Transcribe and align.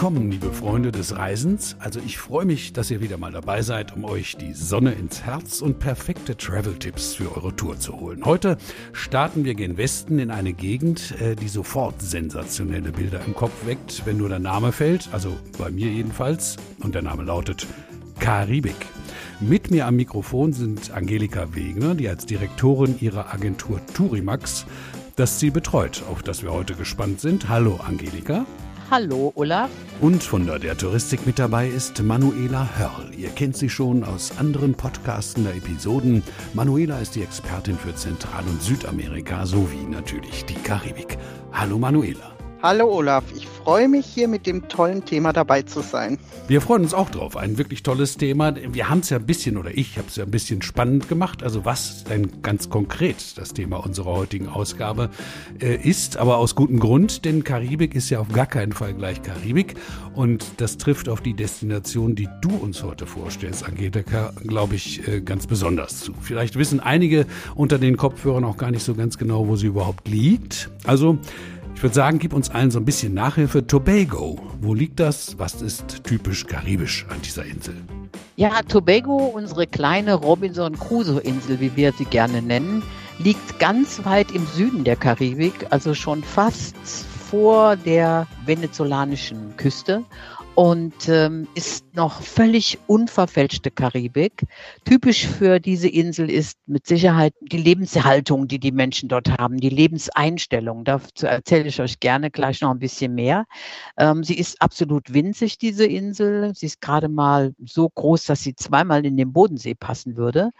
willkommen, 0.00 0.30
liebe 0.30 0.50
Freunde 0.50 0.92
des 0.92 1.14
Reisens. 1.14 1.76
Also 1.78 2.00
ich 2.00 2.16
freue 2.16 2.46
mich, 2.46 2.72
dass 2.72 2.90
ihr 2.90 3.02
wieder 3.02 3.18
mal 3.18 3.32
dabei 3.32 3.60
seid, 3.60 3.94
um 3.94 4.06
euch 4.06 4.34
die 4.34 4.54
Sonne 4.54 4.92
ins 4.92 5.24
Herz 5.24 5.60
und 5.60 5.78
perfekte 5.78 6.38
Travel-Tipps 6.38 7.16
für 7.16 7.36
eure 7.36 7.54
Tour 7.54 7.78
zu 7.78 8.00
holen. 8.00 8.24
Heute 8.24 8.56
starten 8.94 9.44
wir 9.44 9.54
gen 9.54 9.76
Westen 9.76 10.18
in 10.18 10.30
eine 10.30 10.54
Gegend, 10.54 11.20
äh, 11.20 11.36
die 11.36 11.48
sofort 11.48 12.00
sensationelle 12.00 12.92
Bilder 12.92 13.20
im 13.26 13.34
Kopf 13.34 13.66
weckt, 13.66 14.06
wenn 14.06 14.16
nur 14.16 14.30
der 14.30 14.38
Name 14.38 14.72
fällt, 14.72 15.10
also 15.12 15.36
bei 15.58 15.70
mir 15.70 15.88
jedenfalls, 15.88 16.56
und 16.82 16.94
der 16.94 17.02
Name 17.02 17.22
lautet 17.24 17.66
Karibik. 18.20 18.86
Mit 19.38 19.70
mir 19.70 19.86
am 19.86 19.96
Mikrofon 19.96 20.54
sind 20.54 20.92
Angelika 20.92 21.54
Wegner, 21.54 21.94
die 21.94 22.08
als 22.08 22.24
Direktorin 22.24 22.94
ihrer 23.00 23.34
Agentur 23.34 23.82
Turimax 23.92 24.64
das 25.16 25.38
Ziel 25.38 25.50
betreut, 25.50 26.02
auf 26.10 26.22
das 26.22 26.42
wir 26.42 26.52
heute 26.52 26.74
gespannt 26.74 27.20
sind. 27.20 27.50
Hallo 27.50 27.78
Angelika. 27.86 28.46
Hallo 28.90 29.30
Olaf. 29.36 29.70
Und 30.00 30.20
von 30.20 30.46
der 30.46 30.76
Touristik 30.76 31.24
mit 31.24 31.38
dabei 31.38 31.68
ist 31.68 32.02
Manuela 32.02 32.68
Hörl. 32.76 33.14
Ihr 33.16 33.28
kennt 33.28 33.56
sie 33.56 33.68
schon 33.68 34.02
aus 34.02 34.36
anderen 34.36 34.74
Podcasten 34.74 35.44
der 35.44 35.54
Episoden. 35.54 36.24
Manuela 36.54 36.98
ist 36.98 37.14
die 37.14 37.22
Expertin 37.22 37.76
für 37.76 37.94
Zentral- 37.94 38.48
und 38.48 38.60
Südamerika 38.60 39.46
sowie 39.46 39.86
natürlich 39.88 40.44
die 40.46 40.54
Karibik. 40.54 41.18
Hallo 41.52 41.78
Manuela. 41.78 42.39
Hallo 42.62 42.94
Olaf, 42.94 43.24
ich 43.34 43.46
freue 43.46 43.88
mich 43.88 44.04
hier 44.04 44.28
mit 44.28 44.46
dem 44.46 44.68
tollen 44.68 45.02
Thema 45.06 45.32
dabei 45.32 45.62
zu 45.62 45.80
sein. 45.80 46.18
Wir 46.46 46.60
freuen 46.60 46.82
uns 46.82 46.92
auch 46.92 47.08
drauf. 47.08 47.38
Ein 47.38 47.56
wirklich 47.56 47.82
tolles 47.82 48.18
Thema. 48.18 48.54
Wir 48.54 48.90
haben 48.90 49.00
es 49.00 49.08
ja 49.08 49.16
ein 49.16 49.24
bisschen, 49.24 49.56
oder 49.56 49.70
ich 49.74 49.96
habe 49.96 50.08
es 50.08 50.16
ja 50.16 50.24
ein 50.24 50.30
bisschen 50.30 50.60
spannend 50.60 51.08
gemacht. 51.08 51.42
Also 51.42 51.64
was 51.64 52.04
denn 52.04 52.42
ganz 52.42 52.68
konkret 52.68 53.38
das 53.38 53.54
Thema 53.54 53.78
unserer 53.78 54.10
heutigen 54.10 54.46
Ausgabe 54.46 55.08
äh, 55.58 55.74
ist, 55.76 56.18
aber 56.18 56.36
aus 56.36 56.54
gutem 56.54 56.80
Grund, 56.80 57.24
denn 57.24 57.44
Karibik 57.44 57.94
ist 57.94 58.10
ja 58.10 58.20
auf 58.20 58.28
gar 58.30 58.44
keinen 58.44 58.72
Fall 58.72 58.92
gleich 58.92 59.22
Karibik. 59.22 59.76
Und 60.14 60.44
das 60.58 60.76
trifft 60.76 61.08
auf 61.08 61.22
die 61.22 61.32
Destination, 61.32 62.14
die 62.14 62.28
du 62.42 62.54
uns 62.54 62.82
heute 62.82 63.06
vorstellst, 63.06 63.64
Angelika, 63.64 64.34
glaube 64.46 64.74
ich, 64.74 65.08
äh, 65.08 65.22
ganz 65.22 65.46
besonders 65.46 66.00
zu. 66.00 66.12
Vielleicht 66.20 66.56
wissen 66.56 66.80
einige 66.80 67.24
unter 67.54 67.78
den 67.78 67.96
Kopfhörern 67.96 68.44
auch 68.44 68.58
gar 68.58 68.70
nicht 68.70 68.84
so 68.84 68.94
ganz 68.94 69.16
genau, 69.16 69.48
wo 69.48 69.56
sie 69.56 69.68
überhaupt 69.68 70.08
liegt. 70.08 70.68
Also 70.84 71.16
ich 71.80 71.82
würde 71.82 71.94
sagen, 71.94 72.18
gib 72.18 72.34
uns 72.34 72.50
allen 72.50 72.70
so 72.70 72.78
ein 72.78 72.84
bisschen 72.84 73.14
Nachhilfe. 73.14 73.66
Tobago, 73.66 74.38
wo 74.60 74.74
liegt 74.74 75.00
das? 75.00 75.38
Was 75.38 75.62
ist 75.62 76.04
typisch 76.04 76.46
karibisch 76.46 77.06
an 77.08 77.22
dieser 77.22 77.46
Insel? 77.46 77.74
Ja, 78.36 78.60
Tobago, 78.68 79.16
unsere 79.16 79.66
kleine 79.66 80.12
Robinson 80.12 80.78
Crusoe-Insel, 80.78 81.58
wie 81.58 81.74
wir 81.76 81.94
sie 81.94 82.04
gerne 82.04 82.42
nennen, 82.42 82.82
liegt 83.18 83.58
ganz 83.60 84.04
weit 84.04 84.30
im 84.32 84.44
Süden 84.44 84.84
der 84.84 84.96
Karibik, 84.96 85.54
also 85.70 85.94
schon 85.94 86.22
fast 86.22 86.76
vor 87.30 87.76
der 87.76 88.26
venezolanischen 88.44 89.56
Küste 89.56 90.04
und 90.60 91.08
ähm, 91.08 91.48
ist 91.54 91.94
noch 91.94 92.20
völlig 92.20 92.78
unverfälschte 92.86 93.70
Karibik. 93.70 94.44
Typisch 94.84 95.26
für 95.26 95.58
diese 95.58 95.88
Insel 95.88 96.28
ist 96.28 96.58
mit 96.66 96.86
Sicherheit 96.86 97.32
die 97.40 97.56
Lebenshaltung, 97.56 98.46
die 98.46 98.58
die 98.58 98.70
Menschen 98.70 99.08
dort 99.08 99.38
haben, 99.38 99.56
die 99.56 99.70
Lebenseinstellung. 99.70 100.84
Dazu 100.84 101.24
erzähle 101.26 101.68
ich 101.68 101.80
euch 101.80 101.98
gerne 101.98 102.30
gleich 102.30 102.60
noch 102.60 102.72
ein 102.72 102.78
bisschen 102.78 103.14
mehr. 103.14 103.46
Ähm, 103.96 104.22
sie 104.22 104.38
ist 104.38 104.60
absolut 104.60 105.14
winzig, 105.14 105.56
diese 105.56 105.86
Insel. 105.86 106.54
Sie 106.54 106.66
ist 106.66 106.82
gerade 106.82 107.08
mal 107.08 107.54
so 107.64 107.88
groß, 107.88 108.26
dass 108.26 108.42
sie 108.42 108.54
zweimal 108.54 109.06
in 109.06 109.16
den 109.16 109.32
Bodensee 109.32 109.74
passen 109.74 110.18
würde. 110.18 110.50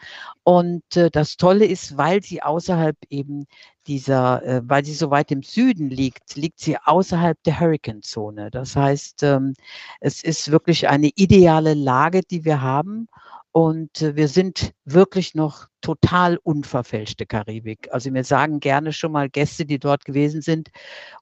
Und 0.44 0.96
äh, 0.96 1.10
das 1.10 1.36
Tolle 1.36 1.66
ist, 1.66 1.98
weil 1.98 2.22
sie 2.22 2.42
außerhalb 2.42 2.96
eben 3.10 3.44
dieser, 3.86 4.42
äh, 4.44 4.62
weil 4.64 4.84
sie 4.84 4.94
so 4.94 5.10
weit 5.10 5.30
im 5.30 5.42
Süden 5.42 5.90
liegt, 5.90 6.36
liegt 6.36 6.60
sie 6.60 6.76
außerhalb 6.78 7.42
der 7.44 7.60
Hurricane-Zone. 7.60 8.50
Das 8.50 8.76
heißt, 8.76 9.22
ähm, 9.22 9.54
es 10.00 10.22
ist 10.22 10.50
wirklich 10.50 10.88
eine 10.88 11.10
ideale 11.16 11.74
Lage, 11.74 12.20
die 12.22 12.44
wir 12.44 12.60
haben. 12.60 13.08
Und 13.52 14.02
äh, 14.02 14.14
wir 14.16 14.28
sind 14.28 14.72
wirklich 14.84 15.34
noch 15.34 15.66
total 15.80 16.36
unverfälschte 16.38 17.26
Karibik. 17.26 17.88
Also 17.92 18.10
mir 18.10 18.22
sagen 18.24 18.60
gerne 18.60 18.92
schon 18.92 19.12
mal 19.12 19.28
Gäste, 19.28 19.66
die 19.66 19.78
dort 19.78 20.04
gewesen 20.04 20.40
sind, 20.42 20.70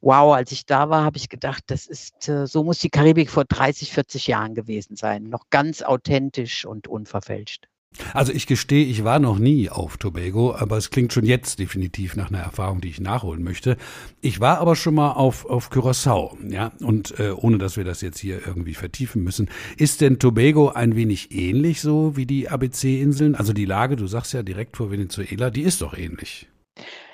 wow, 0.00 0.34
als 0.34 0.52
ich 0.52 0.66
da 0.66 0.90
war, 0.90 1.04
habe 1.04 1.16
ich 1.16 1.28
gedacht, 1.28 1.64
das 1.69 1.86
ist, 1.86 2.28
äh, 2.28 2.46
so 2.46 2.64
muss 2.64 2.80
die 2.80 2.90
Karibik 2.90 3.30
vor 3.30 3.44
30, 3.44 3.92
40 3.92 4.26
Jahren 4.26 4.54
gewesen 4.54 4.96
sein. 4.96 5.25
Noch 5.25 5.44
ganz 5.50 5.82
authentisch 5.82 6.66
und 6.66 6.86
unverfälscht. 6.88 7.69
Also 8.15 8.32
ich 8.32 8.47
gestehe, 8.47 8.84
ich 8.84 9.04
war 9.04 9.19
noch 9.19 9.38
nie 9.38 9.71
auf 9.71 9.97
Tobago, 9.97 10.54
aber 10.54 10.76
es 10.76 10.91
klingt 10.91 11.12
schon 11.12 11.25
jetzt 11.25 11.59
definitiv 11.59 12.16
nach 12.16 12.28
einer 12.28 12.41
Erfahrung, 12.41 12.81
die 12.81 12.88
ich 12.88 13.00
nachholen 13.00 13.43
möchte. 13.43 13.76
Ich 14.21 14.41
war 14.41 14.59
aber 14.59 14.76
schon 14.76 14.94
mal 14.94 15.12
auf, 15.12 15.47
auf 15.47 15.71
Curaçao, 15.71 16.37
ja, 16.49 16.72
und 16.81 17.19
äh, 17.19 17.32
ohne 17.32 17.59
dass 17.59 17.76
wir 17.76 17.84
das 17.84 18.00
jetzt 18.00 18.19
hier 18.19 18.47
irgendwie 18.47 18.75
vertiefen 18.75 19.22
müssen. 19.22 19.50
Ist 19.76 20.00
denn 20.00 20.19
Tobago 20.19 20.69
ein 20.71 20.97
wenig 20.97 21.32
ähnlich 21.32 21.81
so 21.81 22.16
wie 22.16 22.26
die 22.26 22.49
ABC-Inseln? 22.49 23.34
Also 23.34 23.53
die 23.53 23.66
Lage, 23.66 23.97
du 23.97 24.06
sagst 24.06 24.32
ja 24.32 24.43
direkt 24.43 24.76
vor 24.76 24.91
Venezuela, 24.91 25.50
die 25.50 25.62
ist 25.62 25.82
doch 25.82 25.97
ähnlich. 25.97 26.49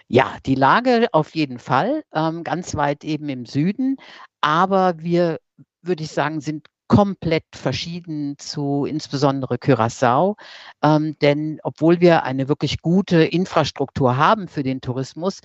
Ja, 0.09 0.37
die 0.45 0.55
Lage 0.55 1.09
auf 1.12 1.35
jeden 1.35 1.59
Fall, 1.59 2.03
ähm, 2.12 2.45
ganz 2.45 2.75
weit 2.75 3.05
eben 3.05 3.29
im 3.31 3.47
Süden, 3.47 3.97
aber 4.43 4.99
wir 4.99 5.39
würde 5.83 6.03
ich 6.03 6.11
sagen, 6.11 6.41
sind 6.41 6.67
komplett 6.94 7.44
verschieden 7.53 8.37
zu 8.38 8.84
insbesondere 8.84 9.56
Curaçao. 9.56 10.37
Ähm, 10.81 11.16
denn 11.21 11.59
obwohl 11.65 12.00
wir 12.00 12.22
eine 12.22 12.49
wirklich 12.49 12.82
gute 12.82 13.25
Infrastruktur 13.25 14.16
haben 14.16 14.47
für 14.47 14.62
den 14.62 14.81
Tourismus, 14.81 15.41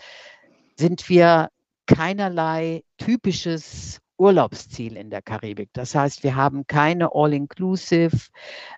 sind 0.75 1.09
wir 1.09 1.49
keinerlei 1.87 2.83
typisches 2.99 3.99
Urlaubsziel 4.19 4.95
in 4.95 5.09
der 5.09 5.23
Karibik. 5.23 5.69
Das 5.73 5.95
heißt, 5.95 6.23
wir 6.23 6.35
haben 6.35 6.67
keine 6.67 7.15
All-Inclusive, 7.15 8.27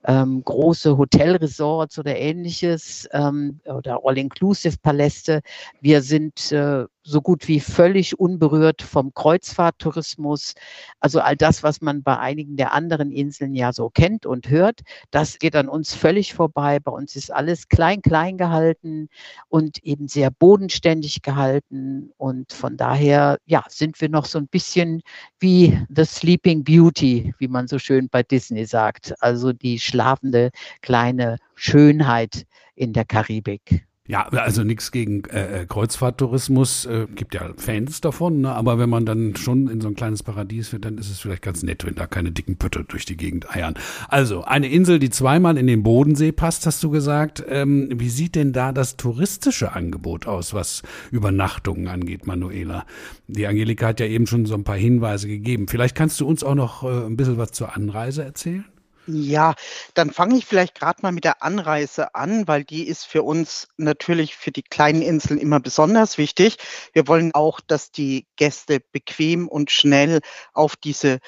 ähm, 0.05 0.41
große 0.45 0.97
Hotelresorts 0.97 1.99
oder 1.99 2.15
ähnliches 2.15 3.09
ähm, 3.11 3.59
oder 3.65 3.99
All-Inclusive-Paläste. 4.05 5.41
Wir 5.81 6.01
sind 6.03 6.51
äh, 6.53 6.85
so 7.03 7.21
gut 7.21 7.47
wie 7.47 7.59
völlig 7.59 8.19
unberührt 8.19 8.81
vom 8.81 9.13
Kreuzfahrttourismus. 9.13 10.53
Also 10.99 11.19
all 11.19 11.35
das, 11.35 11.63
was 11.63 11.81
man 11.81 12.03
bei 12.03 12.17
einigen 12.17 12.57
der 12.57 12.73
anderen 12.73 13.11
Inseln 13.11 13.55
ja 13.55 13.73
so 13.73 13.89
kennt 13.89 14.25
und 14.25 14.49
hört, 14.49 14.81
das 15.09 15.39
geht 15.39 15.55
an 15.55 15.67
uns 15.67 15.93
völlig 15.93 16.33
vorbei. 16.33 16.79
Bei 16.79 16.91
uns 16.91 17.15
ist 17.15 17.31
alles 17.31 17.69
klein, 17.69 18.01
klein 18.01 18.37
gehalten 18.37 19.09
und 19.49 19.83
eben 19.83 20.07
sehr 20.07 20.31
bodenständig 20.31 21.21
gehalten. 21.21 22.11
Und 22.17 22.53
von 22.53 22.77
daher, 22.77 23.39
ja, 23.45 23.63
sind 23.67 23.99
wir 24.01 24.09
noch 24.09 24.25
so 24.25 24.37
ein 24.37 24.47
bisschen 24.47 25.01
wie 25.39 25.77
The 25.89 26.05
Sleeping 26.05 26.63
Beauty, 26.63 27.33
wie 27.39 27.47
man 27.47 27.67
so 27.67 27.79
schön 27.79 28.09
bei 28.09 28.23
Disney 28.23 28.65
sagt. 28.65 29.13
Also 29.21 29.53
die 29.53 29.79
schlafende 29.79 30.51
kleine 30.81 31.37
Schönheit 31.55 32.45
in 32.75 32.93
der 32.93 33.05
Karibik. 33.05 33.85
Ja, 34.07 34.23
also 34.29 34.63
nichts 34.63 34.91
gegen 34.91 35.25
äh, 35.25 35.61
äh, 35.61 35.65
Kreuzfahrttourismus, 35.67 36.85
äh, 36.85 37.05
gibt 37.13 37.35
ja 37.35 37.51
Fans 37.55 38.01
davon, 38.01 38.41
ne? 38.41 38.51
aber 38.51 38.79
wenn 38.79 38.89
man 38.89 39.05
dann 39.05 39.35
schon 39.35 39.67
in 39.67 39.79
so 39.79 39.89
ein 39.89 39.93
kleines 39.93 40.23
Paradies 40.23 40.73
wird, 40.73 40.85
dann 40.85 40.97
ist 40.97 41.11
es 41.11 41.19
vielleicht 41.19 41.43
ganz 41.43 41.61
nett, 41.61 41.85
wenn 41.85 41.93
da 41.93 42.07
keine 42.07 42.31
dicken 42.31 42.57
Pötte 42.57 42.83
durch 42.83 43.05
die 43.05 43.15
Gegend 43.15 43.55
eiern. 43.55 43.75
Also 44.07 44.43
eine 44.43 44.69
Insel, 44.69 44.97
die 44.97 45.11
zweimal 45.11 45.55
in 45.55 45.67
den 45.67 45.83
Bodensee 45.83 46.31
passt, 46.31 46.65
hast 46.65 46.83
du 46.83 46.89
gesagt. 46.89 47.43
Ähm, 47.47 47.89
wie 47.93 48.09
sieht 48.09 48.33
denn 48.33 48.53
da 48.53 48.71
das 48.71 48.97
touristische 48.97 49.73
Angebot 49.73 50.25
aus, 50.25 50.55
was 50.55 50.81
Übernachtungen 51.11 51.87
angeht, 51.87 52.25
Manuela? 52.25 52.85
Die 53.27 53.45
Angelika 53.45 53.87
hat 53.87 53.99
ja 53.99 54.07
eben 54.07 54.25
schon 54.25 54.47
so 54.47 54.55
ein 54.55 54.63
paar 54.63 54.77
Hinweise 54.77 55.27
gegeben. 55.27 55.67
Vielleicht 55.67 55.95
kannst 55.95 56.19
du 56.19 56.27
uns 56.27 56.43
auch 56.43 56.55
noch 56.55 56.83
äh, 56.83 57.05
ein 57.05 57.17
bisschen 57.17 57.37
was 57.37 57.51
zur 57.51 57.75
Anreise 57.75 58.23
erzählen? 58.23 58.65
Ja, 59.07 59.55
dann 59.95 60.11
fange 60.11 60.37
ich 60.37 60.45
vielleicht 60.45 60.75
gerade 60.75 60.99
mal 61.01 61.11
mit 61.11 61.23
der 61.23 61.41
Anreise 61.41 62.13
an, 62.13 62.47
weil 62.47 62.63
die 62.63 62.87
ist 62.87 63.05
für 63.05 63.23
uns 63.23 63.67
natürlich 63.77 64.35
für 64.35 64.51
die 64.51 64.61
kleinen 64.61 65.01
Inseln 65.01 65.39
immer 65.39 65.59
besonders 65.59 66.19
wichtig. 66.19 66.57
Wir 66.93 67.07
wollen 67.07 67.33
auch, 67.33 67.61
dass 67.61 67.91
die 67.91 68.27
Gäste 68.35 68.79
bequem 68.91 69.47
und 69.47 69.71
schnell 69.71 70.21
auf 70.53 70.75
diese 70.75 71.19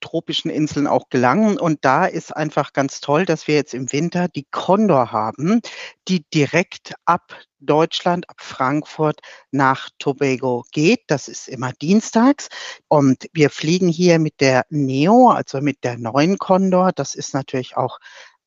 tropischen 0.00 0.50
Inseln 0.50 0.86
auch 0.86 1.08
gelangen. 1.10 1.58
Und 1.58 1.84
da 1.84 2.06
ist 2.06 2.34
einfach 2.36 2.72
ganz 2.72 3.00
toll, 3.00 3.24
dass 3.24 3.46
wir 3.46 3.54
jetzt 3.54 3.74
im 3.74 3.92
Winter 3.92 4.28
die 4.28 4.46
Condor 4.50 5.12
haben, 5.12 5.60
die 6.08 6.24
direkt 6.32 6.94
ab 7.04 7.36
Deutschland, 7.60 8.28
ab 8.28 8.40
Frankfurt 8.40 9.20
nach 9.50 9.90
Tobago 9.98 10.64
geht. 10.72 11.02
Das 11.08 11.28
ist 11.28 11.48
immer 11.48 11.72
dienstags. 11.72 12.48
Und 12.88 13.26
wir 13.32 13.50
fliegen 13.50 13.88
hier 13.88 14.18
mit 14.18 14.40
der 14.40 14.64
Neo, 14.70 15.28
also 15.30 15.60
mit 15.60 15.84
der 15.84 15.98
neuen 15.98 16.38
Condor. 16.38 16.92
Das 16.92 17.14
ist 17.14 17.34
natürlich 17.34 17.76
auch 17.76 17.98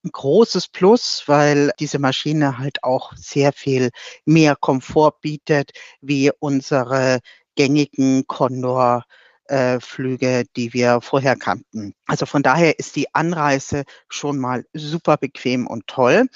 ein 0.04 0.12
großes 0.12 0.68
Plus, 0.68 1.24
weil 1.28 1.72
diese 1.80 2.00
Maschine 2.00 2.58
halt 2.58 2.84
auch 2.84 3.14
sehr 3.16 3.54
viel 3.54 3.90
mehr 4.26 4.56
Komfort 4.56 5.22
bietet 5.22 5.72
wie 6.02 6.32
unsere 6.40 7.20
gängigen 7.56 8.26
Condor 8.28 9.06
äh, 9.48 9.80
Flüge, 9.80 10.46
die 10.56 10.74
wir 10.74 11.02
vorher 11.02 11.36
kannten. 11.36 11.94
Also 12.08 12.26
von 12.26 12.44
daher 12.44 12.80
ist 12.80 12.96
die 12.96 13.14
Anreise 13.14 13.84
schon 14.10 14.38
mal 14.38 14.66
super 14.74 15.18
bequem 15.18 15.68
und 15.68 15.88
toll. 15.88 16.28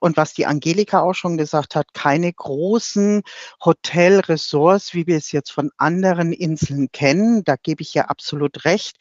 Und 0.00 0.16
was 0.16 0.34
die 0.34 0.46
Angelika 0.46 1.02
auch 1.02 1.12
schon 1.12 1.36
gesagt 1.36 1.76
hat, 1.76 1.94
keine 1.94 2.32
großen 2.32 3.22
Hotelresorts, 3.64 4.94
wie 4.94 5.06
wir 5.06 5.16
es 5.16 5.30
jetzt 5.30 5.52
von 5.52 5.70
anderen 5.76 6.32
Inseln 6.32 6.90
kennen. 6.90 7.44
Da 7.44 7.56
gebe 7.56 7.82
ich 7.82 7.94
ja 7.94 8.06
absolut 8.06 8.64
recht. 8.64 8.96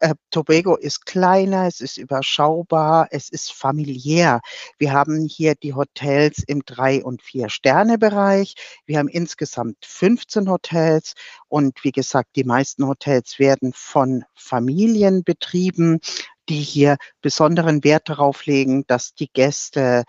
Äh, 0.00 0.14
Tobago 0.30 0.76
ist 0.76 1.04
kleiner, 1.04 1.66
es 1.66 1.80
ist 1.80 1.98
überschaubar, 1.98 3.08
es 3.10 3.28
ist 3.28 3.52
familiär. 3.52 4.40
Wir 4.78 4.92
haben 4.92 5.26
hier 5.26 5.54
die 5.56 5.74
Hotels 5.74 6.42
im 6.46 6.64
drei 6.64 7.04
und 7.04 7.20
vier 7.20 7.50
Sterne 7.50 7.98
Bereich. 7.98 8.54
Wir 8.86 8.98
haben 8.98 9.08
insgesamt 9.08 9.76
15 9.84 10.48
Hotels 10.48 11.14
und 11.48 11.82
wie 11.84 11.92
gesagt, 11.92 12.36
die 12.36 12.44
meisten 12.44 12.86
Hotels 12.86 13.38
werden 13.38 13.72
von 13.74 14.24
Familien 14.34 15.24
betrieben 15.24 16.00
die 16.48 16.60
hier 16.60 16.96
besonderen 17.22 17.84
Wert 17.84 18.08
darauf 18.08 18.46
legen, 18.46 18.86
dass 18.86 19.14
die 19.14 19.30
Gäste 19.32 20.04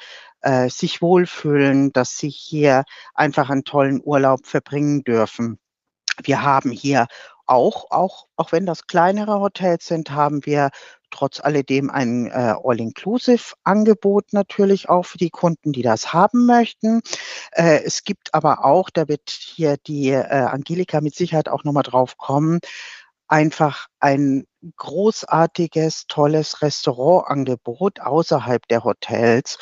äh, 0.46 0.70
sich 0.70 1.02
wohlfühlen, 1.02 1.92
dass 1.92 2.18
sie 2.18 2.30
hier 2.30 2.84
einfach 3.16 3.50
einen 3.50 3.64
tollen 3.64 4.02
Urlaub 4.04 4.46
verbringen 4.46 5.04
dürfen. 5.04 5.60
Wir 6.24 6.44
haben 6.44 6.72
hier 6.72 7.08
auch, 7.48 7.92
auch, 7.92 8.28
auch 8.36 8.52
wenn 8.52 8.66
das 8.66 8.88
kleinere 8.88 9.40
Hotels 9.40 9.88
sind, 9.88 10.12
haben 10.12 10.46
wir 10.46 10.70
trotz 11.12 11.40
alledem 11.40 11.90
ein 11.90 12.28
äh, 12.28 12.56
All-Inclusive-Angebot 12.64 14.34
natürlich 14.34 14.90
auch 14.90 15.06
für 15.06 15.18
die 15.18 15.30
Kunden, 15.30 15.72
die 15.72 15.82
das 15.82 16.14
haben 16.14 16.46
möchten. 16.46 17.02
Äh, 17.52 17.84
es 17.84 18.04
gibt 18.04 18.34
aber 18.34 18.66
auch, 18.66 18.90
da 18.90 19.08
wird 19.08 19.30
hier 19.30 19.78
die 19.78 20.10
äh, 20.10 20.26
Angelika 20.26 21.02
mit 21.02 21.16
Sicherheit 21.16 21.50
auch 21.50 21.64
nochmal 21.64 21.84
drauf 21.84 22.18
kommen, 22.18 22.60
einfach 23.28 23.88
ein 24.00 24.46
großartiges, 24.78 26.06
tolles 26.08 26.62
Restaurantangebot 26.62 28.00
außerhalb 28.00 28.68
der 28.68 28.84
Hotels. 28.84 29.58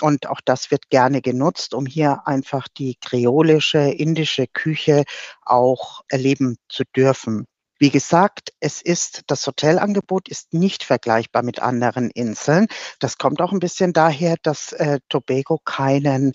Und 0.00 0.28
auch 0.28 0.40
das 0.44 0.70
wird 0.70 0.90
gerne 0.90 1.22
genutzt, 1.22 1.74
um 1.74 1.86
hier 1.86 2.26
einfach 2.26 2.68
die 2.68 2.96
kreolische, 3.00 3.78
indische 3.78 4.46
Küche 4.46 5.04
auch 5.44 6.02
erleben 6.08 6.56
zu 6.68 6.84
dürfen. 6.96 7.46
Wie 7.78 7.90
gesagt, 7.90 8.52
es 8.60 8.80
ist, 8.80 9.22
das 9.26 9.46
Hotelangebot 9.46 10.28
ist 10.28 10.54
nicht 10.54 10.84
vergleichbar 10.84 11.42
mit 11.42 11.60
anderen 11.60 12.10
Inseln. 12.10 12.68
Das 13.00 13.18
kommt 13.18 13.42
auch 13.42 13.52
ein 13.52 13.58
bisschen 13.58 13.92
daher, 13.92 14.36
dass 14.42 14.72
äh, 14.72 15.00
Tobago 15.08 15.58
keinen 15.64 16.32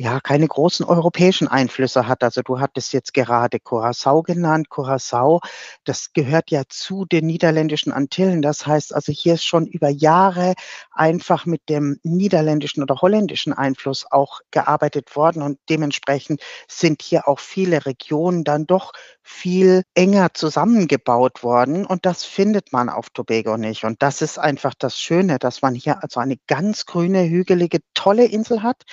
ja, 0.00 0.18
keine 0.18 0.48
großen 0.48 0.86
europäischen 0.86 1.46
Einflüsse 1.46 2.08
hat. 2.08 2.22
Also 2.22 2.40
du 2.40 2.58
hattest 2.58 2.94
jetzt 2.94 3.12
gerade 3.12 3.60
Curacao 3.60 4.22
genannt. 4.22 4.70
Curacao, 4.70 5.40
das 5.84 6.14
gehört 6.14 6.50
ja 6.50 6.62
zu 6.70 7.04
den 7.04 7.26
niederländischen 7.26 7.92
Antillen. 7.92 8.40
Das 8.40 8.66
heißt 8.66 8.94
also, 8.94 9.12
hier 9.12 9.34
ist 9.34 9.44
schon 9.44 9.66
über 9.66 9.90
Jahre 9.90 10.54
einfach 10.90 11.44
mit 11.44 11.68
dem 11.68 11.98
niederländischen 12.02 12.82
oder 12.82 12.96
holländischen 13.02 13.52
Einfluss 13.52 14.06
auch 14.10 14.40
gearbeitet 14.50 15.16
worden 15.16 15.42
und 15.42 15.58
dementsprechend 15.68 16.40
sind 16.66 17.02
hier 17.02 17.28
auch 17.28 17.38
viele 17.38 17.84
Regionen 17.84 18.42
dann 18.42 18.66
doch 18.66 18.92
viel 19.22 19.82
enger 19.94 20.32
zusammengebaut 20.32 21.42
worden 21.42 21.84
und 21.84 22.06
das 22.06 22.24
findet 22.24 22.72
man 22.72 22.88
auf 22.88 23.10
Tobago 23.10 23.58
nicht. 23.58 23.84
Und 23.84 24.02
das 24.02 24.22
ist 24.22 24.38
einfach 24.38 24.72
das 24.78 24.98
Schöne, 24.98 25.38
dass 25.38 25.60
man 25.60 25.74
hier 25.74 26.02
also 26.02 26.20
eine 26.20 26.38
ganz 26.46 26.86
grüne, 26.86 27.28
hügelige, 27.28 27.80
tolle 27.92 28.24
Insel 28.24 28.62
hat 28.62 28.84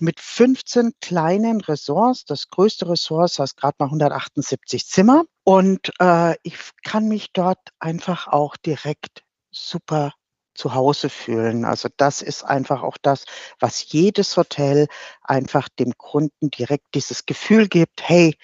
mit 0.00 0.20
15 0.20 0.92
kleinen 1.00 1.60
Ressorts. 1.60 2.24
Das 2.24 2.48
größte 2.48 2.88
Ressort 2.88 3.38
heißt 3.38 3.56
gerade 3.56 3.76
mal 3.78 3.86
178 3.86 4.86
Zimmer. 4.86 5.24
Und 5.44 5.92
äh, 6.00 6.34
ich 6.42 6.56
kann 6.82 7.08
mich 7.08 7.32
dort 7.32 7.58
einfach 7.78 8.28
auch 8.28 8.56
direkt 8.56 9.22
super 9.50 10.12
zu 10.54 10.74
Hause 10.74 11.08
fühlen. 11.08 11.64
Also 11.64 11.88
das 11.96 12.20
ist 12.20 12.42
einfach 12.42 12.82
auch 12.82 12.96
das, 13.00 13.24
was 13.60 13.92
jedes 13.92 14.36
Hotel 14.36 14.88
einfach 15.22 15.68
dem 15.68 15.96
Kunden 15.96 16.50
direkt 16.50 16.86
dieses 16.94 17.26
Gefühl 17.26 17.68
gibt, 17.68 18.02
hey, 18.02 18.36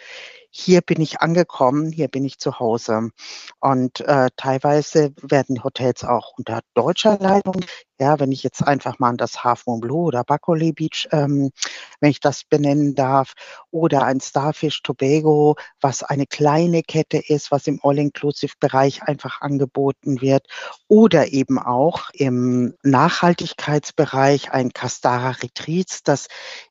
hier 0.56 0.83
bin 0.83 1.01
ich 1.01 1.21
angekommen, 1.21 1.91
hier 1.91 2.06
bin 2.06 2.25
ich 2.25 2.39
zu 2.39 2.61
Hause. 2.61 3.11
Und 3.59 4.01
äh, 4.03 4.29
teilweise 4.37 5.12
werden 5.21 5.65
Hotels 5.65 6.05
auch 6.05 6.35
unter 6.39 6.61
deutscher 6.75 7.19
Leitung 7.19 7.65
ja, 8.00 8.19
wenn 8.19 8.32
ich 8.32 8.43
jetzt 8.43 8.67
einfach 8.67 8.99
mal 8.99 9.11
an 9.11 9.17
das 9.17 9.44
Half 9.44 9.67
Moon 9.67 9.81
Blue 9.81 10.06
oder 10.06 10.25
Bacole 10.25 10.73
Beach, 10.73 11.08
ähm, 11.12 11.50
wenn 12.00 12.11
ich 12.11 12.20
das 12.20 12.44
benennen 12.44 12.94
darf, 12.94 13.35
oder 13.70 14.05
ein 14.05 14.20
Starfish 14.20 14.82
Tobago, 14.82 15.56
was 15.81 16.02
eine 16.02 16.26
kleine 16.26 16.82
Kette 16.82 17.19
ist, 17.19 17.50
was 17.50 17.67
im 17.67 17.81
All-Inclusive-Bereich 17.82 19.02
einfach 19.05 19.41
angeboten 19.41 20.20
wird, 20.20 20.46
oder 20.88 21.32
eben 21.32 21.58
auch 21.58 22.11
im 22.12 22.75
Nachhaltigkeitsbereich 22.82 24.52
ein 24.52 24.73
Castara 24.73 25.31
Retreats, 25.31 26.02
das 26.02 26.29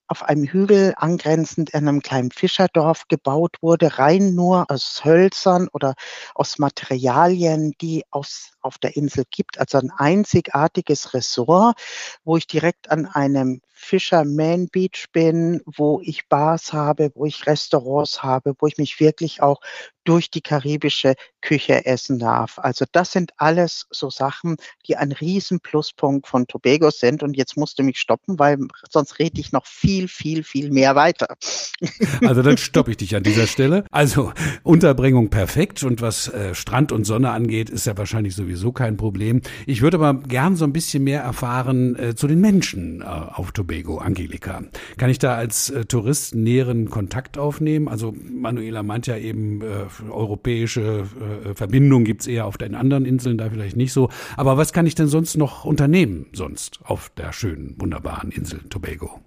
auf 0.07 0.23
einem 0.23 0.43
Hügel 0.45 0.93
angrenzend 0.97 1.73
an 1.73 1.87
einem 1.87 2.01
kleinen 2.01 2.31
Fischerdorf 2.31 3.07
gebaut 3.07 3.57
wurde, 3.61 3.97
rein 3.97 4.35
nur 4.35 4.69
aus 4.69 5.01
Hölzern 5.03 5.69
oder 5.71 5.95
aus 6.35 6.59
Materialien, 6.59 7.73
die 7.81 8.03
aus, 8.11 8.52
auf 8.63 8.77
der 8.77 8.95
Insel 8.95 9.25
gibt. 9.29 9.59
Also 9.59 9.77
ein 9.77 9.91
einzigartiges 9.91 11.13
Ressort, 11.13 11.79
wo 12.23 12.37
ich 12.37 12.47
direkt 12.47 12.91
an 12.91 13.05
einem 13.05 13.61
Fisherman 13.83 14.67
Beach 14.69 15.07
bin, 15.11 15.61
wo 15.65 16.01
ich 16.03 16.27
Bars 16.29 16.73
habe, 16.73 17.11
wo 17.15 17.25
ich 17.25 17.45
Restaurants 17.45 18.23
habe, 18.23 18.53
wo 18.59 18.67
ich 18.67 18.77
mich 18.77 18.99
wirklich 18.99 19.41
auch 19.41 19.59
durch 20.03 20.29
die 20.29 20.41
karibische 20.41 21.15
Küche 21.41 21.85
essen 21.85 22.19
darf. 22.19 22.59
Also 22.59 22.85
das 22.91 23.11
sind 23.11 23.31
alles 23.37 23.85
so 23.89 24.09
Sachen, 24.09 24.57
die 24.87 24.95
ein 24.95 25.11
riesen 25.11 25.59
Pluspunkt 25.59 26.27
von 26.27 26.47
Tobago 26.47 26.89
sind. 26.89 27.23
Und 27.23 27.35
jetzt 27.35 27.57
musst 27.57 27.79
du 27.79 27.83
mich 27.83 27.99
stoppen, 27.99 28.39
weil 28.39 28.57
sonst 28.89 29.19
rede 29.19 29.39
ich 29.39 29.51
noch 29.51 29.65
viel, 29.65 30.07
viel, 30.07 30.43
viel 30.43 30.71
mehr 30.71 30.95
weiter. 30.95 31.35
Also 32.25 32.41
dann 32.41 32.57
stoppe 32.57 32.91
ich 32.91 32.97
dich 32.97 33.15
an 33.15 33.23
dieser 33.23 33.47
Stelle. 33.47 33.85
Also 33.91 34.31
Unterbringung 34.63 35.29
perfekt 35.29 35.83
und 35.83 36.01
was 36.01 36.27
äh, 36.29 36.55
Strand 36.55 36.91
und 36.91 37.05
Sonne 37.05 37.31
angeht, 37.31 37.69
ist 37.69 37.85
ja 37.85 37.97
wahrscheinlich 37.97 38.35
sowieso 38.35 38.71
kein 38.71 38.97
Problem. 38.97 39.41
Ich 39.65 39.81
würde 39.81 39.97
aber 39.97 40.21
gern 40.21 40.55
so 40.55 40.65
ein 40.65 40.73
bisschen 40.73 41.03
mehr 41.03 41.21
erfahren 41.21 41.97
äh, 41.97 42.15
zu 42.15 42.27
den 42.27 42.39
Menschen 42.39 43.01
äh, 43.01 43.05
auf 43.05 43.51
Tobago, 43.51 43.72
Angelika. 43.81 44.63
Kann 44.97 45.09
ich 45.09 45.19
da 45.19 45.35
als 45.35 45.69
äh, 45.69 45.85
Tourist 45.85 46.35
näheren 46.35 46.89
Kontakt 46.89 47.37
aufnehmen? 47.37 47.87
Also 47.87 48.13
Manuela 48.13 48.83
meint 48.83 49.07
ja 49.07 49.17
eben, 49.17 49.61
äh, 49.61 49.85
europäische 50.09 51.07
äh, 51.45 51.55
Verbindungen 51.55 52.05
gibt's 52.05 52.27
eher 52.27 52.45
auf 52.45 52.57
den 52.57 52.75
anderen 52.75 53.05
Inseln, 53.05 53.37
da 53.37 53.49
vielleicht 53.49 53.75
nicht 53.75 53.93
so. 53.93 54.09
Aber 54.37 54.57
was 54.57 54.73
kann 54.73 54.85
ich 54.85 54.95
denn 54.95 55.07
sonst 55.07 55.37
noch 55.37 55.65
unternehmen, 55.65 56.27
sonst 56.33 56.79
auf 56.83 57.09
der 57.17 57.33
schönen, 57.33 57.75
wunderbaren 57.79 58.31
Insel 58.31 58.59
Tobago? 58.69 59.19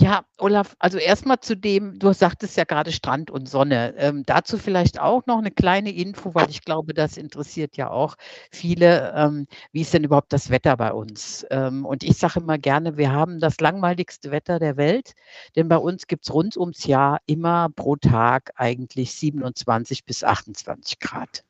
Ja, 0.00 0.24
Olaf, 0.38 0.76
also 0.78 0.96
erstmal 0.96 1.40
zu 1.40 1.56
dem, 1.56 1.98
du 1.98 2.12
sagtest 2.12 2.56
ja 2.56 2.62
gerade 2.62 2.92
Strand 2.92 3.32
und 3.32 3.48
Sonne. 3.48 3.94
Ähm, 3.96 4.22
dazu 4.24 4.56
vielleicht 4.56 5.00
auch 5.00 5.26
noch 5.26 5.38
eine 5.38 5.50
kleine 5.50 5.90
Info, 5.90 6.36
weil 6.36 6.48
ich 6.50 6.62
glaube, 6.62 6.94
das 6.94 7.16
interessiert 7.16 7.76
ja 7.76 7.90
auch 7.90 8.14
viele. 8.52 9.12
Ähm, 9.16 9.48
wie 9.72 9.80
ist 9.80 9.92
denn 9.92 10.04
überhaupt 10.04 10.32
das 10.32 10.50
Wetter 10.50 10.76
bei 10.76 10.92
uns? 10.92 11.44
Ähm, 11.50 11.84
und 11.84 12.04
ich 12.04 12.16
sage 12.16 12.38
immer 12.38 12.58
gerne, 12.58 12.96
wir 12.96 13.10
haben 13.10 13.40
das 13.40 13.58
langweiligste 13.58 14.30
Wetter 14.30 14.60
der 14.60 14.76
Welt, 14.76 15.14
denn 15.56 15.68
bei 15.68 15.78
uns 15.78 16.06
gibt 16.06 16.24
es 16.26 16.32
rund 16.32 16.56
ums 16.56 16.84
Jahr 16.84 17.18
immer 17.26 17.68
pro 17.74 17.96
Tag 17.96 18.52
eigentlich 18.54 19.14
27 19.14 20.04
bis 20.04 20.22
28 20.22 21.00
Grad. 21.00 21.42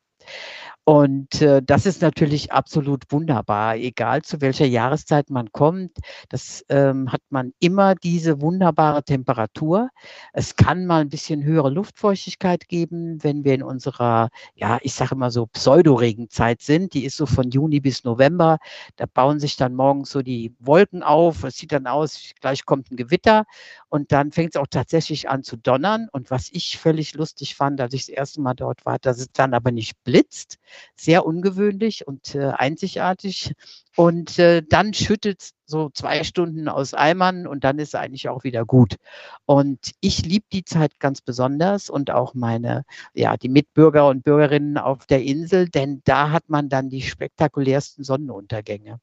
Und 0.89 1.43
äh, 1.43 1.61
das 1.63 1.85
ist 1.85 2.01
natürlich 2.01 2.51
absolut 2.51 3.13
wunderbar, 3.13 3.77
egal 3.77 4.23
zu 4.23 4.41
welcher 4.41 4.65
Jahreszeit 4.65 5.29
man 5.29 5.53
kommt. 5.53 5.99
Das 6.31 6.65
ähm, 6.71 7.13
hat 7.13 7.21
man 7.29 7.53
immer 7.61 7.95
diese 7.95 8.41
wunderbare 8.41 9.03
Temperatur. 9.05 9.91
Es 10.33 10.57
kann 10.57 10.87
mal 10.87 11.03
ein 11.03 11.11
bisschen 11.11 11.45
höhere 11.45 11.69
Luftfeuchtigkeit 11.69 12.69
geben, 12.69 13.23
wenn 13.23 13.45
wir 13.45 13.53
in 13.53 13.63
unserer, 13.63 14.31
ja, 14.55 14.79
ich 14.81 14.95
sage 14.95 15.15
immer 15.15 15.31
so 15.31 15.45
Pseudoregenzeit 15.45 16.63
sind. 16.63 16.95
Die 16.95 17.05
ist 17.05 17.19
so 17.19 17.27
von 17.27 17.51
Juni 17.51 17.81
bis 17.81 18.05
November. 18.05 18.57
Da 18.97 19.05
bauen 19.05 19.41
sich 19.41 19.57
dann 19.57 19.75
morgens 19.75 20.11
so 20.11 20.23
die 20.23 20.55
Wolken 20.59 21.03
auf. 21.03 21.45
Es 21.45 21.59
sieht 21.59 21.73
dann 21.73 21.87
aus, 21.87 22.33
gleich 22.41 22.65
kommt 22.65 22.91
ein 22.91 22.97
Gewitter 22.97 23.45
und 23.91 24.11
dann 24.11 24.33
fängt 24.33 24.55
es 24.55 24.61
auch 24.61 24.67
tatsächlich 24.67 25.29
an 25.29 25.43
zu 25.43 25.57
donnern. 25.59 26.09
Und 26.13 26.31
was 26.31 26.49
ich 26.51 26.79
völlig 26.79 27.13
lustig 27.13 27.57
fand, 27.57 27.79
als 27.79 27.93
ich 27.93 28.07
das 28.07 28.15
erste 28.15 28.41
Mal 28.41 28.55
dort 28.55 28.87
war, 28.87 28.99
dass 28.99 29.19
es 29.19 29.31
dann 29.33 29.53
aber 29.53 29.71
nicht 29.71 30.03
blitzt, 30.05 30.57
sehr 30.97 31.27
ungewöhnlich 31.27 32.07
und 32.07 32.35
äh, 32.35 32.49
einzigartig. 32.49 33.53
Und 33.97 34.39
äh, 34.39 34.63
dann 34.63 34.95
schüttet 34.95 35.51
so 35.65 35.91
zwei 35.91 36.23
Stunden 36.23 36.69
aus 36.69 36.95
Eimern 36.95 37.47
und 37.47 37.65
dann 37.65 37.79
ist 37.79 37.97
eigentlich 37.97 38.29
auch 38.29 38.45
wieder 38.45 38.65
gut. 38.65 38.97
Und 39.45 39.93
ich 40.01 40.25
liebe 40.25 40.47
die 40.53 40.65
Zeit 40.65 41.01
ganz 41.01 41.21
besonders 41.21 41.91
und 41.91 42.11
auch 42.11 42.35
meine, 42.35 42.85
ja, 43.13 43.37
die 43.37 43.49
Mitbürger 43.49 44.09
und 44.09 44.23
Bürgerinnen 44.23 44.79
auf 44.79 45.07
der 45.07 45.23
Insel, 45.25 45.69
denn 45.69 46.01
da 46.05 46.31
hat 46.31 46.49
man 46.49 46.69
dann 46.69 46.91
die 46.91 47.03
spektakulärsten 47.03 48.05
Sonnenuntergänge. 48.05 49.01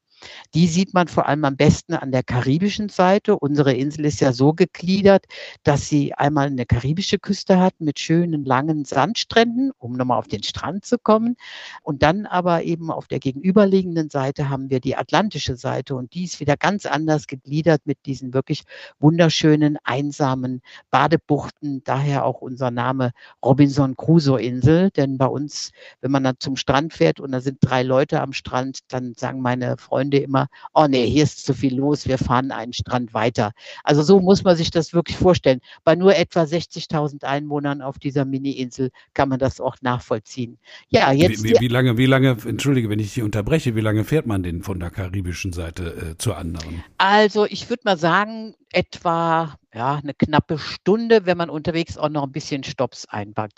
Die 0.53 0.67
sieht 0.67 0.93
man 0.93 1.07
vor 1.07 1.27
allem 1.27 1.43
am 1.45 1.57
besten 1.57 1.93
an 1.93 2.11
der 2.11 2.23
karibischen 2.23 2.89
Seite. 2.89 3.37
Unsere 3.37 3.73
Insel 3.73 4.05
ist 4.05 4.21
ja 4.21 4.31
so 4.33 4.53
gegliedert, 4.53 5.25
dass 5.63 5.89
sie 5.89 6.13
einmal 6.13 6.47
eine 6.47 6.65
karibische 6.65 7.19
Küste 7.19 7.59
hat 7.59 7.73
mit 7.79 7.99
schönen 7.99 8.45
langen 8.45 8.85
Sandstränden, 8.85 9.71
um 9.77 9.93
nochmal 9.93 10.17
auf 10.17 10.27
den 10.27 10.43
Strand 10.43 10.85
zu 10.85 10.97
kommen. 10.97 11.35
Und 11.81 12.03
dann 12.03 12.25
aber 12.25 12.63
eben 12.63 12.89
auf 12.91 13.07
der 13.07 13.19
gegenüberliegenden 13.19 14.09
Seite 14.09 14.49
haben 14.49 14.69
wir 14.69 14.79
die 14.79 14.95
atlantische 14.95 15.55
Seite 15.57 15.95
und 15.95 16.13
die 16.13 16.23
ist 16.23 16.39
wieder 16.39 16.57
ganz 16.57 16.85
anders 16.85 17.27
gegliedert 17.27 17.81
mit 17.85 17.97
diesen 18.05 18.33
wirklich 18.33 18.63
wunderschönen, 18.99 19.77
einsamen 19.83 20.61
Badebuchten. 20.89 21.83
Daher 21.83 22.25
auch 22.25 22.41
unser 22.41 22.71
Name 22.71 23.11
Robinson 23.43 23.95
Crusoe 23.95 24.41
Insel. 24.41 24.89
Denn 24.91 25.17
bei 25.17 25.27
uns, 25.27 25.71
wenn 26.01 26.11
man 26.11 26.23
dann 26.23 26.35
zum 26.39 26.55
Strand 26.55 26.93
fährt 26.93 27.19
und 27.19 27.31
da 27.31 27.41
sind 27.41 27.57
drei 27.61 27.83
Leute 27.83 28.21
am 28.21 28.33
Strand, 28.33 28.79
dann 28.87 29.13
sagen 29.15 29.41
meine 29.41 29.77
Freunde 29.77 30.04
immer, 30.13 30.47
oh 30.73 30.87
nee, 30.87 31.07
hier 31.09 31.23
ist 31.23 31.45
zu 31.45 31.53
viel 31.53 31.75
los, 31.75 32.07
wir 32.07 32.17
fahren 32.17 32.51
einen 32.51 32.73
Strand 32.73 33.13
weiter. 33.13 33.51
Also 33.83 34.03
so 34.03 34.19
muss 34.19 34.43
man 34.43 34.55
sich 34.55 34.71
das 34.71 34.93
wirklich 34.93 35.17
vorstellen. 35.17 35.59
Bei 35.83 35.95
nur 35.95 36.15
etwa 36.15 36.43
60.000 36.43 37.23
Einwohnern 37.23 37.81
auf 37.81 37.99
dieser 37.99 38.25
Mini-Insel 38.25 38.91
kann 39.13 39.29
man 39.29 39.39
das 39.39 39.59
auch 39.59 39.77
nachvollziehen. 39.81 40.57
Ja, 40.89 41.11
jetzt. 41.11 41.43
Wie, 41.43 41.51
wie, 41.51 41.59
wie, 41.59 41.67
lange, 41.67 41.97
wie 41.97 42.05
lange, 42.05 42.37
entschuldige, 42.45 42.89
wenn 42.89 42.99
ich 42.99 43.11
Sie 43.11 43.21
unterbreche, 43.21 43.75
wie 43.75 43.81
lange 43.81 44.03
fährt 44.03 44.25
man 44.25 44.43
denn 44.43 44.63
von 44.63 44.79
der 44.79 44.89
karibischen 44.89 45.53
Seite 45.53 46.11
äh, 46.11 46.17
zur 46.17 46.37
anderen? 46.37 46.83
Also 46.97 47.45
ich 47.45 47.69
würde 47.69 47.81
mal 47.85 47.97
sagen, 47.97 48.55
etwa 48.71 49.55
ja, 49.75 49.95
eine 50.01 50.13
knappe 50.13 50.57
Stunde, 50.57 51.25
wenn 51.25 51.37
man 51.37 51.49
unterwegs 51.49 51.97
auch 51.97 52.07
noch 52.09 52.23
ein 52.23 52.31
bisschen 52.31 52.63
Stops 52.63 53.05
einbaut. 53.09 53.51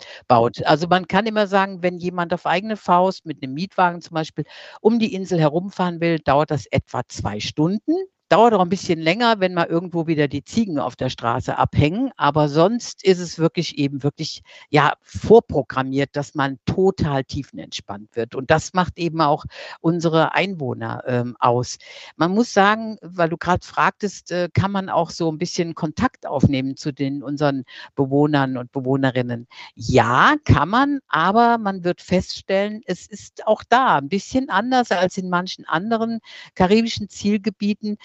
Also 0.64 0.88
man 0.88 1.06
kann 1.06 1.26
immer 1.26 1.46
sagen, 1.46 1.82
wenn 1.82 1.98
jemand 1.98 2.34
auf 2.34 2.44
eigene 2.44 2.76
Faust 2.76 3.24
mit 3.24 3.42
einem 3.42 3.54
Mietwagen 3.54 4.00
zum 4.00 4.14
Beispiel 4.14 4.44
um 4.80 4.98
die 4.98 5.14
Insel 5.14 5.38
herumfahren 5.40 6.00
will, 6.00 6.18
dauert 6.18 6.50
das 6.50 6.66
etwa 6.66 7.02
zwei 7.08 7.38
Stunden. 7.40 7.92
Dauert 8.28 8.52
auch 8.52 8.60
ein 8.60 8.68
bisschen 8.68 9.00
länger, 9.00 9.40
wenn 9.40 9.54
mal 9.54 9.66
irgendwo 9.66 10.06
wieder 10.06 10.28
die 10.28 10.44
Ziegen 10.44 10.78
auf 10.78 10.96
der 10.96 11.08
Straße 11.08 11.56
abhängen. 11.56 12.10
Aber 12.16 12.48
sonst 12.48 13.02
ist 13.02 13.20
es 13.20 13.38
wirklich 13.38 13.78
eben 13.78 14.02
wirklich, 14.02 14.42
ja, 14.68 14.94
vorprogrammiert, 15.00 16.10
dass 16.14 16.34
man 16.34 16.58
total 16.66 17.24
tiefenentspannt 17.24 18.14
wird. 18.16 18.34
Und 18.34 18.50
das 18.50 18.74
macht 18.74 18.98
eben 18.98 19.22
auch 19.22 19.46
unsere 19.80 20.34
Einwohner 20.34 21.02
ähm, 21.06 21.36
aus. 21.40 21.78
Man 22.16 22.32
muss 22.32 22.52
sagen, 22.52 22.98
weil 23.00 23.30
du 23.30 23.38
gerade 23.38 23.64
fragtest, 23.64 24.30
äh, 24.30 24.50
kann 24.52 24.72
man 24.72 24.90
auch 24.90 25.08
so 25.08 25.30
ein 25.32 25.38
bisschen 25.38 25.74
Kontakt 25.74 26.26
aufnehmen 26.26 26.76
zu 26.76 26.92
den 26.92 27.22
unseren 27.22 27.64
Bewohnern 27.94 28.58
und 28.58 28.72
Bewohnerinnen? 28.72 29.46
Ja, 29.74 30.34
kann 30.44 30.68
man, 30.68 31.00
aber 31.08 31.56
man 31.56 31.82
wird 31.82 32.02
feststellen, 32.02 32.82
es 32.84 33.06
ist 33.06 33.46
auch 33.46 33.62
da 33.68 33.96
ein 33.96 34.08
bisschen 34.10 34.50
anders 34.50 34.90
als 34.90 35.16
in 35.16 35.30
manchen 35.30 35.64
anderen 35.64 36.20
karibischen 36.54 37.08
Zielgebieten 37.08 37.96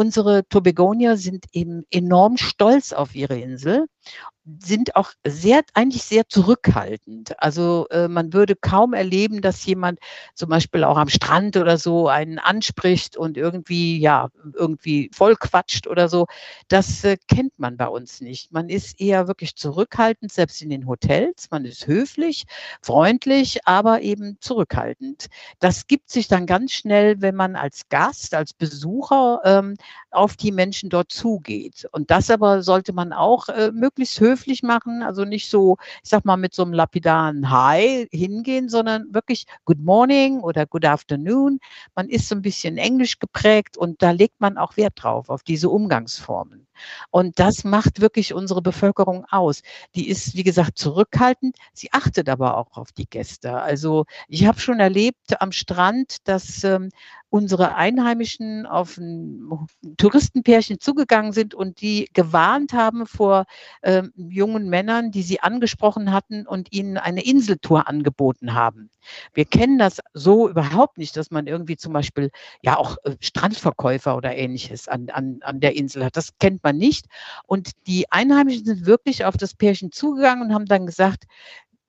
unsere 0.00 0.48
Tobegonier 0.48 1.18
sind 1.18 1.44
eben 1.52 1.84
enorm 1.90 2.38
stolz 2.38 2.94
auf 2.94 3.14
ihre 3.14 3.38
Insel 3.38 3.84
sind 4.62 4.96
auch 4.96 5.12
sehr, 5.26 5.62
eigentlich 5.74 6.02
sehr 6.02 6.28
zurückhaltend. 6.28 7.40
Also 7.42 7.86
äh, 7.90 8.08
man 8.08 8.32
würde 8.32 8.56
kaum 8.56 8.92
erleben, 8.92 9.40
dass 9.40 9.64
jemand 9.64 9.98
zum 10.34 10.50
Beispiel 10.50 10.84
auch 10.84 10.96
am 10.96 11.08
Strand 11.08 11.56
oder 11.56 11.78
so 11.78 12.08
einen 12.08 12.38
anspricht 12.38 13.16
und 13.16 13.36
irgendwie, 13.36 13.98
ja, 13.98 14.28
irgendwie 14.54 15.10
voll 15.14 15.36
quatscht 15.36 15.86
oder 15.86 16.08
so. 16.08 16.26
Das 16.68 17.04
äh, 17.04 17.16
kennt 17.28 17.58
man 17.58 17.76
bei 17.76 17.86
uns 17.86 18.20
nicht. 18.20 18.52
Man 18.52 18.68
ist 18.68 19.00
eher 19.00 19.28
wirklich 19.28 19.56
zurückhaltend, 19.56 20.32
selbst 20.32 20.62
in 20.62 20.70
den 20.70 20.86
Hotels. 20.86 21.48
Man 21.50 21.64
ist 21.64 21.86
höflich, 21.86 22.44
freundlich, 22.82 23.66
aber 23.66 24.02
eben 24.02 24.36
zurückhaltend. 24.40 25.26
Das 25.60 25.86
gibt 25.86 26.10
sich 26.10 26.28
dann 26.28 26.46
ganz 26.46 26.72
schnell, 26.72 27.20
wenn 27.22 27.34
man 27.34 27.56
als 27.56 27.88
Gast, 27.88 28.34
als 28.34 28.52
Besucher 28.52 29.40
ähm, 29.44 29.76
auf 30.10 30.36
die 30.36 30.52
Menschen 30.52 30.90
dort 30.90 31.12
zugeht. 31.12 31.86
Und 31.92 32.10
das 32.10 32.30
aber 32.30 32.62
sollte 32.62 32.92
man 32.92 33.12
auch 33.12 33.48
äh, 33.48 33.70
möglichst 33.72 34.20
höflich 34.20 34.39
höflich 34.40 34.62
machen, 34.62 35.02
also 35.02 35.24
nicht 35.24 35.50
so, 35.50 35.76
ich 36.02 36.10
sag 36.10 36.24
mal, 36.24 36.36
mit 36.36 36.54
so 36.54 36.62
einem 36.62 36.72
lapidaren 36.72 37.50
Hi 37.50 38.08
hingehen, 38.10 38.68
sondern 38.68 39.12
wirklich 39.12 39.44
Good 39.64 39.80
Morning 39.80 40.40
oder 40.40 40.66
Good 40.66 40.84
Afternoon. 40.84 41.58
Man 41.94 42.08
ist 42.08 42.28
so 42.28 42.34
ein 42.34 42.42
bisschen 42.42 42.76
englisch 42.78 43.18
geprägt 43.18 43.76
und 43.76 44.02
da 44.02 44.10
legt 44.10 44.40
man 44.40 44.56
auch 44.58 44.76
Wert 44.76 44.94
drauf, 44.96 45.28
auf 45.28 45.42
diese 45.42 45.68
Umgangsformen. 45.68 46.66
Und 47.10 47.38
das 47.38 47.64
macht 47.64 48.00
wirklich 48.00 48.34
unsere 48.34 48.62
Bevölkerung 48.62 49.24
aus. 49.30 49.62
Die 49.94 50.08
ist, 50.08 50.36
wie 50.36 50.42
gesagt, 50.42 50.78
zurückhaltend. 50.78 51.56
Sie 51.72 51.92
achtet 51.92 52.28
aber 52.28 52.56
auch 52.56 52.76
auf 52.76 52.92
die 52.92 53.08
Gäste. 53.08 53.60
Also 53.60 54.04
ich 54.28 54.46
habe 54.46 54.60
schon 54.60 54.80
erlebt 54.80 55.40
am 55.40 55.52
Strand, 55.52 56.16
dass 56.24 56.64
ähm, 56.64 56.90
unsere 57.30 57.76
Einheimischen 57.76 58.66
auf 58.66 58.98
ein 58.98 59.48
Touristenpärchen 59.96 60.80
zugegangen 60.80 61.32
sind 61.32 61.54
und 61.54 61.80
die 61.80 62.08
gewarnt 62.12 62.72
haben 62.72 63.06
vor 63.06 63.46
ähm, 63.82 64.12
jungen 64.16 64.68
Männern, 64.68 65.12
die 65.12 65.22
sie 65.22 65.40
angesprochen 65.40 66.12
hatten 66.12 66.46
und 66.46 66.72
ihnen 66.72 66.98
eine 66.98 67.24
Inseltour 67.24 67.88
angeboten 67.88 68.54
haben. 68.54 68.90
Wir 69.32 69.44
kennen 69.44 69.78
das 69.78 70.00
so 70.12 70.48
überhaupt 70.48 70.98
nicht, 70.98 71.16
dass 71.16 71.30
man 71.30 71.46
irgendwie 71.46 71.76
zum 71.76 71.92
Beispiel 71.92 72.30
ja 72.62 72.76
auch 72.76 72.96
äh, 73.04 73.14
Strandverkäufer 73.20 74.16
oder 74.16 74.36
ähnliches 74.36 74.88
an, 74.88 75.08
an, 75.10 75.38
an 75.42 75.60
der 75.60 75.76
Insel 75.76 76.04
hat. 76.04 76.16
Das 76.16 76.36
kennt 76.38 76.64
man 76.64 76.69
nicht. 76.72 77.06
Und 77.46 77.70
die 77.86 78.10
Einheimischen 78.10 78.64
sind 78.64 78.86
wirklich 78.86 79.24
auf 79.24 79.36
das 79.36 79.54
Pärchen 79.54 79.92
zugegangen 79.92 80.46
und 80.46 80.54
haben 80.54 80.66
dann 80.66 80.86
gesagt, 80.86 81.24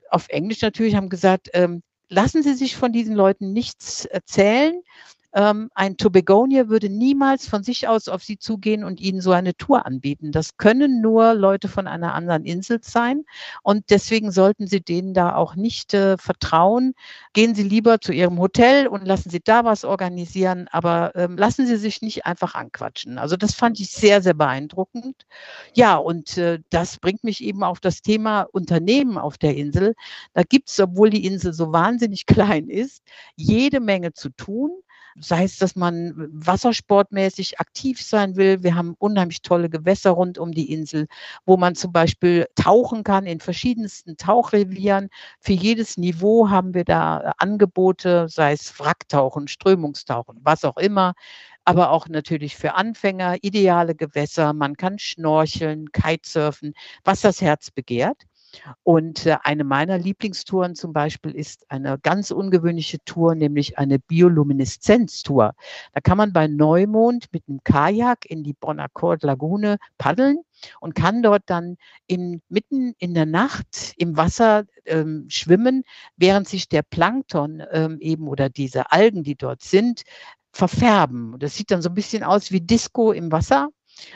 auf 0.09 0.27
Englisch 0.29 0.61
natürlich, 0.61 0.95
haben 0.95 1.09
gesagt, 1.09 1.49
ähm, 1.53 1.83
lassen 2.09 2.43
Sie 2.43 2.53
sich 2.53 2.75
von 2.75 2.91
diesen 2.91 3.15
Leuten 3.15 3.53
nichts 3.53 4.05
erzählen. 4.05 4.81
Ähm, 5.33 5.69
ein 5.75 5.97
Tobagonier 5.97 6.69
würde 6.69 6.89
niemals 6.89 7.47
von 7.47 7.63
sich 7.63 7.87
aus 7.87 8.07
auf 8.09 8.23
sie 8.23 8.37
zugehen 8.37 8.83
und 8.83 8.99
ihnen 8.99 9.21
so 9.21 9.31
eine 9.31 9.55
Tour 9.55 9.85
anbieten. 9.85 10.31
Das 10.31 10.57
können 10.57 11.01
nur 11.01 11.33
Leute 11.33 11.69
von 11.69 11.87
einer 11.87 12.13
anderen 12.13 12.43
Insel 12.43 12.79
sein. 12.81 13.23
Und 13.63 13.89
deswegen 13.89 14.31
sollten 14.31 14.67
Sie 14.67 14.81
denen 14.81 15.13
da 15.13 15.35
auch 15.35 15.55
nicht 15.55 15.93
äh, 15.93 16.17
vertrauen. 16.17 16.93
Gehen 17.33 17.55
Sie 17.55 17.63
lieber 17.63 18.01
zu 18.01 18.11
Ihrem 18.11 18.39
Hotel 18.39 18.87
und 18.87 19.05
lassen 19.05 19.29
Sie 19.29 19.39
da 19.41 19.63
was 19.63 19.85
organisieren, 19.85 20.67
aber 20.71 21.15
ähm, 21.15 21.37
lassen 21.37 21.65
Sie 21.65 21.77
sich 21.77 22.01
nicht 22.01 22.25
einfach 22.25 22.55
anquatschen. 22.55 23.17
Also 23.17 23.37
das 23.37 23.53
fand 23.53 23.79
ich 23.79 23.91
sehr, 23.91 24.21
sehr 24.21 24.33
beeindruckend. 24.33 25.25
Ja, 25.73 25.95
und 25.95 26.37
äh, 26.37 26.59
das 26.69 26.97
bringt 26.97 27.23
mich 27.23 27.43
eben 27.43 27.63
auf 27.63 27.79
das 27.79 28.01
Thema 28.01 28.47
Unternehmen 28.51 29.17
auf 29.17 29.37
der 29.37 29.55
Insel. 29.55 29.95
Da 30.33 30.43
gibt 30.43 30.69
es, 30.69 30.79
obwohl 30.79 31.09
die 31.09 31.25
Insel 31.25 31.53
so 31.53 31.71
wahnsinnig 31.71 32.25
klein 32.27 32.67
ist, 32.69 33.03
jede 33.35 33.79
Menge 33.79 34.13
zu 34.13 34.29
tun 34.29 34.71
sei 35.19 35.43
es, 35.43 35.57
dass 35.57 35.75
man 35.75 36.13
wassersportmäßig 36.31 37.59
aktiv 37.59 38.01
sein 38.01 38.35
will. 38.35 38.63
Wir 38.63 38.75
haben 38.75 38.95
unheimlich 38.99 39.41
tolle 39.41 39.69
Gewässer 39.69 40.11
rund 40.11 40.37
um 40.37 40.51
die 40.51 40.71
Insel, 40.71 41.07
wo 41.45 41.57
man 41.57 41.75
zum 41.75 41.91
Beispiel 41.91 42.47
tauchen 42.55 43.03
kann 43.03 43.25
in 43.25 43.39
verschiedensten 43.39 44.17
Tauchrevieren. 44.17 45.09
Für 45.39 45.53
jedes 45.53 45.97
Niveau 45.97 46.49
haben 46.49 46.73
wir 46.73 46.85
da 46.85 47.33
Angebote, 47.37 48.27
sei 48.29 48.53
es 48.53 48.79
Wracktauchen, 48.79 49.47
Strömungstauchen, 49.47 50.39
was 50.43 50.63
auch 50.63 50.77
immer 50.77 51.13
aber 51.65 51.91
auch 51.91 52.07
natürlich 52.07 52.55
für 52.55 52.73
Anfänger 52.73 53.37
ideale 53.41 53.95
Gewässer. 53.95 54.53
Man 54.53 54.77
kann 54.77 54.97
schnorcheln, 54.99 55.91
Kitesurfen, 55.91 56.73
was 57.03 57.21
das 57.21 57.41
Herz 57.41 57.69
begehrt. 57.71 58.23
Und 58.83 59.25
äh, 59.25 59.37
eine 59.43 59.63
meiner 59.63 59.97
Lieblingstouren 59.97 60.75
zum 60.75 60.93
Beispiel 60.93 61.31
ist 61.31 61.69
eine 61.69 61.97
ganz 61.99 62.31
ungewöhnliche 62.31 62.97
Tour, 63.05 63.35
nämlich 63.35 63.77
eine 63.77 63.99
Biolumineszenztour. 63.99 65.53
Da 65.93 66.01
kann 66.01 66.17
man 66.17 66.33
bei 66.33 66.47
Neumond 66.47 67.27
mit 67.31 67.43
einem 67.47 67.63
Kajak 67.63 68.25
in 68.25 68.43
die 68.43 68.53
Bonaccord 68.53 69.23
Lagune 69.23 69.77
paddeln 69.97 70.39
und 70.79 70.95
kann 70.95 71.23
dort 71.23 71.43
dann 71.45 71.77
in, 72.07 72.41
mitten 72.49 72.93
in 72.97 73.13
der 73.13 73.25
Nacht 73.25 73.93
im 73.97 74.17
Wasser 74.17 74.65
ähm, 74.85 75.25
schwimmen, 75.29 75.83
während 76.17 76.47
sich 76.47 76.67
der 76.67 76.83
Plankton 76.83 77.63
ähm, 77.71 77.97
eben 77.99 78.27
oder 78.27 78.49
diese 78.49 78.91
Algen, 78.91 79.23
die 79.23 79.35
dort 79.35 79.61
sind, 79.61 80.03
verfärben. 80.51 81.35
Das 81.39 81.55
sieht 81.55 81.71
dann 81.71 81.81
so 81.81 81.89
ein 81.89 81.95
bisschen 81.95 82.23
aus 82.23 82.51
wie 82.51 82.61
Disco 82.61 83.11
im 83.11 83.31
Wasser 83.31 83.69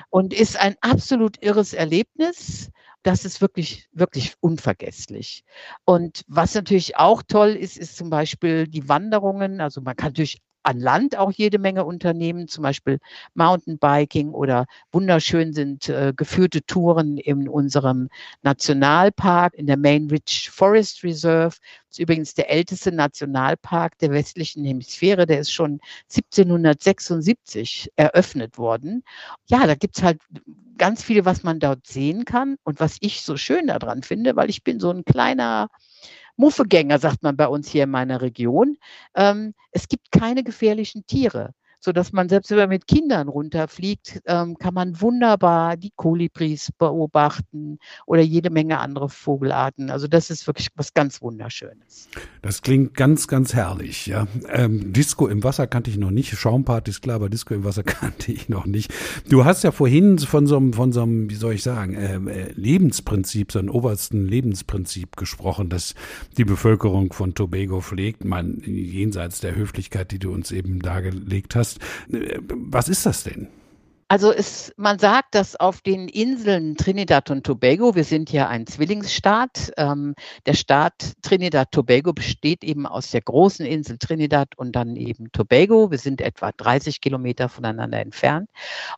und 0.10 0.34
ist 0.34 0.60
ein 0.60 0.76
absolut 0.82 1.42
irres 1.42 1.74
Erlebnis 1.74 2.72
das 3.06 3.24
ist 3.24 3.40
wirklich, 3.42 3.88
wirklich 3.92 4.34
unvergesslich. 4.40 5.44
Und 5.86 6.24
was 6.28 6.56
natürlich 6.56 6.98
auch 6.98 7.22
toll 7.22 7.50
ist, 7.50 7.78
ist 7.78 7.98
zum 7.98 8.10
Beispiel 8.10 8.68
die 8.68 8.90
Wanderungen. 8.90 9.62
Also 9.62 9.82
man 9.82 9.96
kann 9.96 10.10
natürlich 10.10 10.40
an 10.66 10.80
Land 10.80 11.16
auch 11.16 11.32
jede 11.32 11.60
Menge 11.60 11.86
Unternehmen, 11.86 12.48
zum 12.48 12.64
Beispiel 12.64 13.00
Mountainbiking 13.36 14.32
oder 14.32 14.66
wunderschön 14.92 15.54
sind 15.54 15.90
äh, 15.90 16.14
geführte 16.16 16.66
Touren 16.66 17.18
in 17.18 17.48
unserem 17.48 18.10
Nationalpark, 18.42 19.54
in 19.54 19.68
der 19.68 19.78
Main 19.78 20.10
Ridge 20.10 20.50
Forest 20.52 21.04
Reserve. 21.04 21.56
Das 21.88 21.92
ist 21.92 22.00
übrigens 22.00 22.34
der 22.34 22.50
älteste 22.50 22.92
Nationalpark 22.92 23.98
der 24.00 24.12
westlichen 24.12 24.66
Hemisphäre. 24.66 25.28
Der 25.28 25.40
ist 25.40 25.54
schon 25.54 25.80
1776 26.10 27.92
eröffnet 27.96 28.58
worden. 28.58 29.04
Ja, 29.46 29.68
da 29.68 29.76
gibt's 29.76 30.02
halt 30.02 30.20
ganz 30.78 31.04
viel, 31.04 31.26
was 31.26 31.44
man 31.44 31.60
dort 31.60 31.86
sehen 31.86 32.26
kann 32.26 32.58
und 32.64 32.80
was 32.80 32.98
ich 33.02 33.22
so 33.22 33.38
schön 33.38 33.68
daran 33.68 34.02
finde, 34.02 34.36
weil 34.36 34.50
ich 34.50 34.64
bin 34.64 34.80
so 34.80 34.90
ein 34.90 35.06
kleiner 35.06 35.70
Muffegänger, 36.38 37.00
sagt 37.00 37.24
man 37.24 37.38
bei 37.38 37.48
uns 37.48 37.70
hier 37.70 37.84
in 37.86 37.92
meiner 37.92 38.22
Region. 38.22 38.78
Ähm, 39.16 39.54
es 39.72 39.88
gibt 39.88 40.12
keine 40.12 40.44
gefährlichen 40.44 41.06
Tiere 41.08 41.54
sodass 41.86 42.12
man 42.12 42.28
selbst 42.28 42.50
wenn 42.50 42.58
man 42.58 42.70
mit 42.70 42.88
Kindern 42.88 43.28
runterfliegt, 43.28 44.22
ähm, 44.26 44.58
kann 44.58 44.74
man 44.74 45.00
wunderbar 45.00 45.78
die 45.78 45.92
Kolibris 45.96 46.72
beobachten 46.78 47.78
oder 48.06 48.22
jede 48.22 48.50
Menge 48.50 48.80
andere 48.80 49.08
Vogelarten. 49.08 49.92
Also 49.92 50.08
das 50.08 50.30
ist 50.30 50.48
wirklich 50.48 50.70
was 50.76 50.94
ganz 50.94 51.22
Wunderschönes. 51.22 52.10
Das 52.42 52.64
klingt 52.64 52.96
ganz, 52.96 53.28
ganz 53.28 53.54
herrlich. 53.54 54.08
Ja. 54.08 54.28
Ähm, 54.50 54.94
Disco 54.94 55.28
im 55.28 55.44
Wasser 55.44 55.68
kannte 55.68 55.92
ich 55.92 55.98
noch 55.98 56.12
nicht. 56.12 56.36
Schaumparty 56.36 56.90
ist 56.90 57.02
klar, 57.02 57.18
aber 57.18 57.30
Disco 57.30 57.54
im 57.54 57.64
Wasser 57.64 57.84
kannte 57.84 58.32
ich 58.32 58.50
noch 58.50 58.66
nicht. 58.66 58.92
Du 59.30 59.46
hast 59.46 59.64
ja 59.64 59.72
vorhin 59.72 60.18
von 60.18 60.48
so 60.48 60.58
einem, 60.58 60.74
von 60.74 60.92
so 60.92 61.04
einem, 61.04 61.30
wie 61.30 61.36
soll 61.36 61.54
ich 61.54 61.64
sagen, 61.64 61.96
ähm, 61.98 62.28
äh, 62.28 62.52
Lebensprinzip, 62.54 63.52
so 63.52 63.60
einem 63.60 63.70
obersten 63.70 64.26
Lebensprinzip 64.28 65.18
gesprochen, 65.18 65.70
das 65.70 65.94
die 66.38 66.46
Bevölkerung 66.46 67.14
von 67.14 67.36
Tobago 67.36 67.82
pflegt. 67.82 68.26
Man 68.26 68.62
jenseits 68.66 69.40
der 69.40 69.56
Höflichkeit, 69.56 70.12
die 70.12 70.20
du 70.20 70.34
uns 70.34 70.52
eben 70.52 70.80
dargelegt 70.80 71.56
hast. 71.56 71.75
Äh, 72.12 72.40
was 72.42 72.90
ist 72.90 73.06
das 73.06 73.24
denn? 73.24 73.50
Also 74.08 74.32
es, 74.32 74.72
man 74.78 75.00
sagt, 75.00 75.34
dass 75.34 75.56
auf 75.56 75.82
den 75.82 76.08
Inseln 76.08 76.78
Trinidad 76.78 77.32
und 77.32 77.44
Tobago, 77.44 77.96
wir 77.96 78.04
sind 78.04 78.32
ja 78.32 78.48
ein 78.48 78.68
Zwillingsstaat, 78.68 79.72
ähm, 79.78 80.14
der 80.46 80.54
Staat 80.54 81.14
Trinidad 81.24 81.72
Tobago 81.72 82.14
besteht 82.14 82.64
eben 82.64 82.86
aus 82.86 83.10
der 83.10 83.22
großen 83.22 83.66
Insel 83.66 83.98
Trinidad 83.98 84.50
und 84.58 84.76
dann 84.76 84.96
eben 84.96 85.32
Tobago. 85.32 85.90
Wir 85.90 85.98
sind 85.98 86.22
etwa 86.22 86.52
30 86.52 87.02
Kilometer 87.02 87.50
voneinander 87.50 88.00
entfernt. 88.00 88.48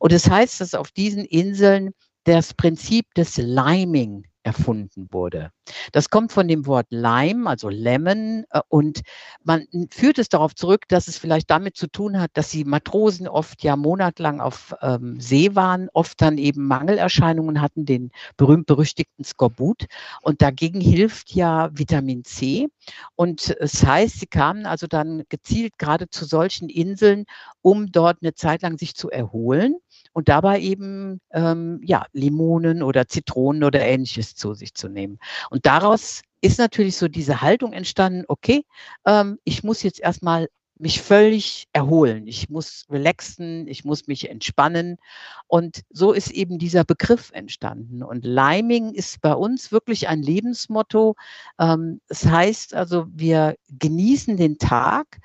Und 0.01 0.11
es 0.11 0.23
das 0.23 0.31
heißt, 0.31 0.61
dass 0.61 0.73
auf 0.73 0.91
diesen 0.91 1.23
Inseln 1.23 1.93
das 2.25 2.53
Prinzip 2.53 3.05
des 3.13 3.37
Liming 3.37 4.25
erfunden 4.47 5.09
wurde. 5.11 5.51
Das 5.91 6.09
kommt 6.09 6.31
von 6.31 6.47
dem 6.47 6.65
Wort 6.65 6.87
Lime, 6.89 7.49
also 7.49 7.67
Lemon, 7.67 8.45
äh, 8.49 8.61
und 8.69 9.01
man 9.43 9.65
führt 9.91 10.17
es 10.19 10.29
darauf 10.29 10.55
zurück, 10.55 10.85
dass 10.87 11.09
es 11.09 11.17
vielleicht 11.17 11.49
damit 11.49 11.75
zu 11.75 11.87
tun 11.87 12.19
hat, 12.19 12.31
dass 12.33 12.49
die 12.49 12.63
Matrosen 12.63 13.27
oft 13.27 13.61
ja 13.63 13.75
monatelang 13.75 14.39
auf 14.39 14.73
ähm, 14.81 15.19
See 15.19 15.53
waren, 15.53 15.89
oft 15.93 16.21
dann 16.21 16.37
eben 16.37 16.65
Mangelerscheinungen 16.65 17.61
hatten, 17.61 17.85
den 17.85 18.11
berühmt-berüchtigten 18.37 19.25
Skorbut. 19.25 19.85
Und 20.21 20.41
dagegen 20.41 20.79
hilft 20.79 21.33
ja 21.33 21.69
Vitamin 21.73 22.23
C. 22.23 22.67
Und 23.15 23.55
es 23.59 23.85
heißt, 23.85 24.21
sie 24.21 24.27
kamen 24.27 24.65
also 24.65 24.87
dann 24.87 25.23
gezielt 25.27 25.77
gerade 25.77 26.09
zu 26.09 26.23
solchen 26.23 26.69
Inseln, 26.69 27.25
um 27.61 27.91
dort 27.91 28.19
eine 28.21 28.33
Zeit 28.33 28.61
lang 28.61 28.77
sich 28.77 28.95
zu 28.95 29.09
erholen 29.09 29.75
und 30.17 30.29
dabei 30.29 30.59
eben 30.59 31.21
ähm, 31.31 31.79
ja, 31.83 32.07
Limonen 32.11 32.81
oder 32.81 33.07
Zitronen 33.07 33.63
oder 33.63 33.81
ähnliches 33.81 34.33
zu 34.33 34.55
sich 34.55 34.73
zu 34.73 34.89
nehmen. 34.89 35.19
Und 35.51 35.67
daraus 35.67 36.23
ist 36.41 36.57
natürlich 36.57 36.97
so 36.97 37.07
diese 37.07 37.41
Haltung 37.41 37.71
entstanden, 37.71 38.23
okay, 38.27 38.65
ähm, 39.05 39.37
ich 39.43 39.63
muss 39.63 39.83
jetzt 39.83 39.99
erstmal 39.99 40.47
mich 40.79 41.03
völlig 41.03 41.67
erholen. 41.71 42.25
Ich 42.25 42.49
muss 42.49 42.85
relaxen, 42.89 43.67
ich 43.67 43.85
muss 43.85 44.07
mich 44.07 44.27
entspannen. 44.27 44.97
Und 45.45 45.81
so 45.91 46.13
ist 46.13 46.31
eben 46.31 46.57
dieser 46.57 46.83
Begriff 46.83 47.29
entstanden. 47.31 48.01
Und 48.01 48.25
Liming 48.25 48.95
ist 48.95 49.21
bei 49.21 49.35
uns 49.35 49.71
wirklich 49.71 50.07
ein 50.07 50.23
Lebensmotto. 50.23 51.13
Ähm, 51.59 52.01
das 52.07 52.25
heißt 52.25 52.73
also, 52.73 53.05
wir 53.13 53.55
genießen 53.69 54.35
den 54.35 54.57
Tag, 54.57 55.19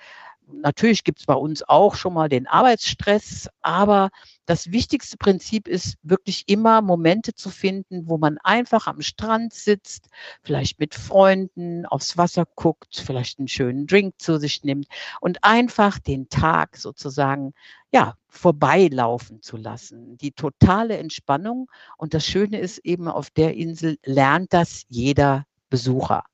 natürlich 0.53 1.05
gibt 1.05 1.21
es 1.21 1.27
bei 1.27 1.35
uns 1.35 1.63
auch 1.69 1.95
schon 1.95 2.15
mal 2.15 2.29
den 2.29 2.47
Arbeitsstress, 2.47 3.49
aber 3.63 4.11
das 4.47 4.73
wichtigste 4.73 5.17
Prinzip 5.17 5.69
ist 5.69 5.97
wirklich 6.03 6.45
immer 6.49 6.83
Momente 6.83 7.35
zu 7.35 7.51
finden, 7.51 8.09
wo 8.09 8.19
man 8.19 8.39
einfach 8.39 8.87
am 8.87 9.01
Strand 9.01 9.55
sitzt, 9.55 10.09
vielleicht 10.43 10.79
mit 10.79 10.95
Freunden 10.95 11.87
aufs 11.87 12.17
Wasser 12.17 12.45
guckt, 12.55 13.03
vielleicht 13.05 13.39
einen 13.39 13.49
schönen 13.49 13.87
Drink 13.87 14.15
zu 14.19 14.39
sich 14.39 14.65
nimmt 14.65 14.87
und 15.21 15.45
einfach 15.45 15.99
den 15.99 16.29
Tag 16.29 16.77
sozusagen 16.77 17.55
ja, 17.93 18.17
vorbeilaufen 18.29 19.43
zu 19.43 19.57
lassen. 19.57 20.17
Die 20.17 20.33
totale 20.33 20.97
Entspannung. 20.97 21.71
Und 21.99 22.15
das 22.15 22.27
Schöne 22.27 22.59
ist 22.59 22.79
eben, 22.79 23.07
auf 23.07 23.31
der 23.31 23.55
Insel 23.55 23.99
lernt 24.05 24.53
das 24.55 24.85
jeder 24.89 25.45
Besucher. 25.73 26.25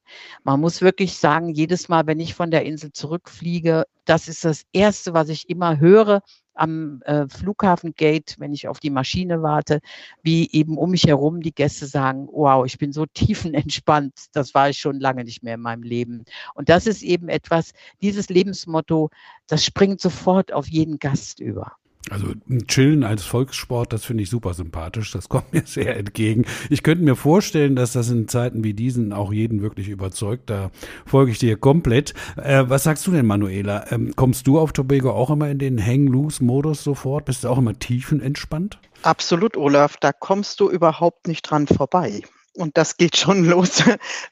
Man 0.42 0.58
muss 0.60 0.82
wirklich 0.82 1.16
sagen, 1.16 1.50
jedes 1.50 1.88
Mal, 1.88 2.08
wenn 2.08 2.18
ich 2.18 2.34
von 2.34 2.50
der 2.50 2.64
Insel 2.64 2.90
zurückfliege, 2.90 3.84
das 4.04 4.26
ist 4.26 4.44
das 4.44 4.64
Erste, 4.72 5.14
was 5.14 5.28
ich 5.28 5.48
immer 5.48 5.78
höre 5.78 6.22
am 6.54 7.02
äh, 7.02 7.28
Flughafengate, 7.28 8.34
wenn 8.38 8.52
ich 8.52 8.66
auf 8.66 8.80
die 8.80 8.90
Maschine 8.90 9.40
warte, 9.40 9.78
wie 10.24 10.50
eben 10.50 10.76
um 10.76 10.90
mich 10.90 11.04
herum 11.04 11.40
die 11.40 11.54
Gäste 11.54 11.86
sagen, 11.86 12.26
wow, 12.32 12.66
ich 12.66 12.78
bin 12.78 12.92
so 12.92 13.06
tiefenentspannt, 13.06 14.12
das 14.32 14.54
war 14.54 14.70
ich 14.70 14.78
schon 14.78 14.98
lange 14.98 15.22
nicht 15.22 15.44
mehr 15.44 15.54
in 15.54 15.60
meinem 15.60 15.84
Leben. 15.84 16.24
Und 16.54 16.68
das 16.68 16.88
ist 16.88 17.04
eben 17.04 17.28
etwas, 17.28 17.70
dieses 18.02 18.28
Lebensmotto, 18.30 19.10
das 19.46 19.64
springt 19.64 20.00
sofort 20.00 20.52
auf 20.52 20.66
jeden 20.66 20.98
Gast 20.98 21.38
über. 21.38 21.76
Also 22.10 22.32
Chillen 22.66 23.04
als 23.04 23.24
Volkssport, 23.24 23.92
das 23.92 24.04
finde 24.04 24.22
ich 24.22 24.30
super 24.30 24.54
sympathisch. 24.54 25.12
Das 25.12 25.28
kommt 25.28 25.52
mir 25.52 25.62
sehr 25.64 25.96
entgegen. 25.96 26.44
Ich 26.70 26.82
könnte 26.82 27.04
mir 27.04 27.16
vorstellen, 27.16 27.76
dass 27.76 27.92
das 27.92 28.10
in 28.10 28.28
Zeiten 28.28 28.64
wie 28.64 28.74
diesen 28.74 29.12
auch 29.12 29.32
jeden 29.32 29.62
wirklich 29.62 29.88
überzeugt. 29.88 30.50
Da 30.50 30.70
folge 31.06 31.32
ich 31.32 31.38
dir 31.38 31.56
komplett. 31.56 32.14
Äh, 32.36 32.64
was 32.68 32.84
sagst 32.84 33.06
du 33.06 33.12
denn, 33.12 33.26
Manuela? 33.26 33.90
Ähm, 33.90 34.14
kommst 34.16 34.46
du 34.46 34.58
auf 34.58 34.72
Tobago 34.72 35.12
auch 35.12 35.30
immer 35.30 35.48
in 35.48 35.58
den 35.58 35.84
Hang-Loose-Modus 35.84 36.82
sofort? 36.84 37.24
Bist 37.24 37.44
du 37.44 37.48
auch 37.48 37.58
immer 37.58 37.78
tiefenentspannt? 37.78 38.78
Absolut, 39.02 39.56
Olaf. 39.56 39.96
Da 39.96 40.12
kommst 40.12 40.60
du 40.60 40.70
überhaupt 40.70 41.28
nicht 41.28 41.42
dran 41.42 41.66
vorbei. 41.66 42.22
Und 42.54 42.76
das 42.76 42.96
geht 42.96 43.16
schon 43.16 43.44
los, 43.48 43.84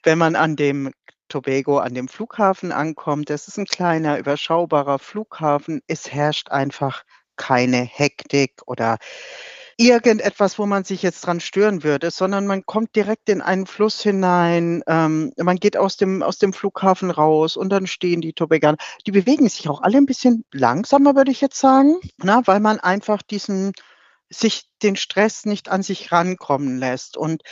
wenn 0.03 0.19
man 0.19 0.37
an 0.37 0.57
dem 0.57 0.91
Tobago 1.29 1.79
an 1.79 1.95
dem 1.95 2.09
Flughafen 2.09 2.73
ankommt. 2.73 3.31
Das 3.31 3.49
ist 3.49 3.59
ein 3.59 3.67
kleiner, 3.67 4.19
überschaubarer 4.19 4.99
Flughafen. 4.99 5.83
Es 5.87 6.12
herrscht 6.12 6.51
einfach 6.51 7.03
keine 7.37 7.79
Hektik 7.79 8.62
oder 8.66 8.99
irgendetwas, 9.79 10.59
wo 10.59 10.66
man 10.66 10.85
sich 10.85 11.03
jetzt 11.03 11.20
dran 11.27 11.40
stören 11.40 11.83
würde, 11.83 12.11
sondern 12.11 12.46
man 12.46 12.64
kommt 12.64 12.96
direkt 12.96 13.29
in 13.29 13.42
einen 13.42 13.66
Fluss 13.66 14.03
hinein, 14.03 14.83
ähm, 14.87 15.33
man 15.37 15.57
geht 15.57 15.77
aus 15.77 15.96
dem, 15.96 16.22
aus 16.22 16.38
dem 16.38 16.53
Flughafen 16.53 17.11
raus 17.11 17.57
und 17.57 17.68
dann 17.68 17.87
stehen 17.87 18.22
die 18.22 18.33
Tobeganer. 18.33 18.79
Die 19.07 19.12
bewegen 19.12 19.49
sich 19.49 19.68
auch 19.68 19.83
alle 19.83 19.99
ein 19.99 20.07
bisschen 20.07 20.44
langsamer, 20.53 21.14
würde 21.14 21.31
ich 21.31 21.40
jetzt 21.40 21.61
sagen, 21.61 21.96
na, 22.18 22.46
weil 22.46 22.61
man 22.61 22.81
einfach 22.81 23.22
diesen 23.22 23.72
sich 24.29 24.64
den 24.83 24.96
Stress 24.96 25.44
nicht 25.44 25.68
an 25.68 25.83
sich 25.83 26.11
rankommen 26.11 26.79
lässt. 26.79 27.16
Und 27.16 27.42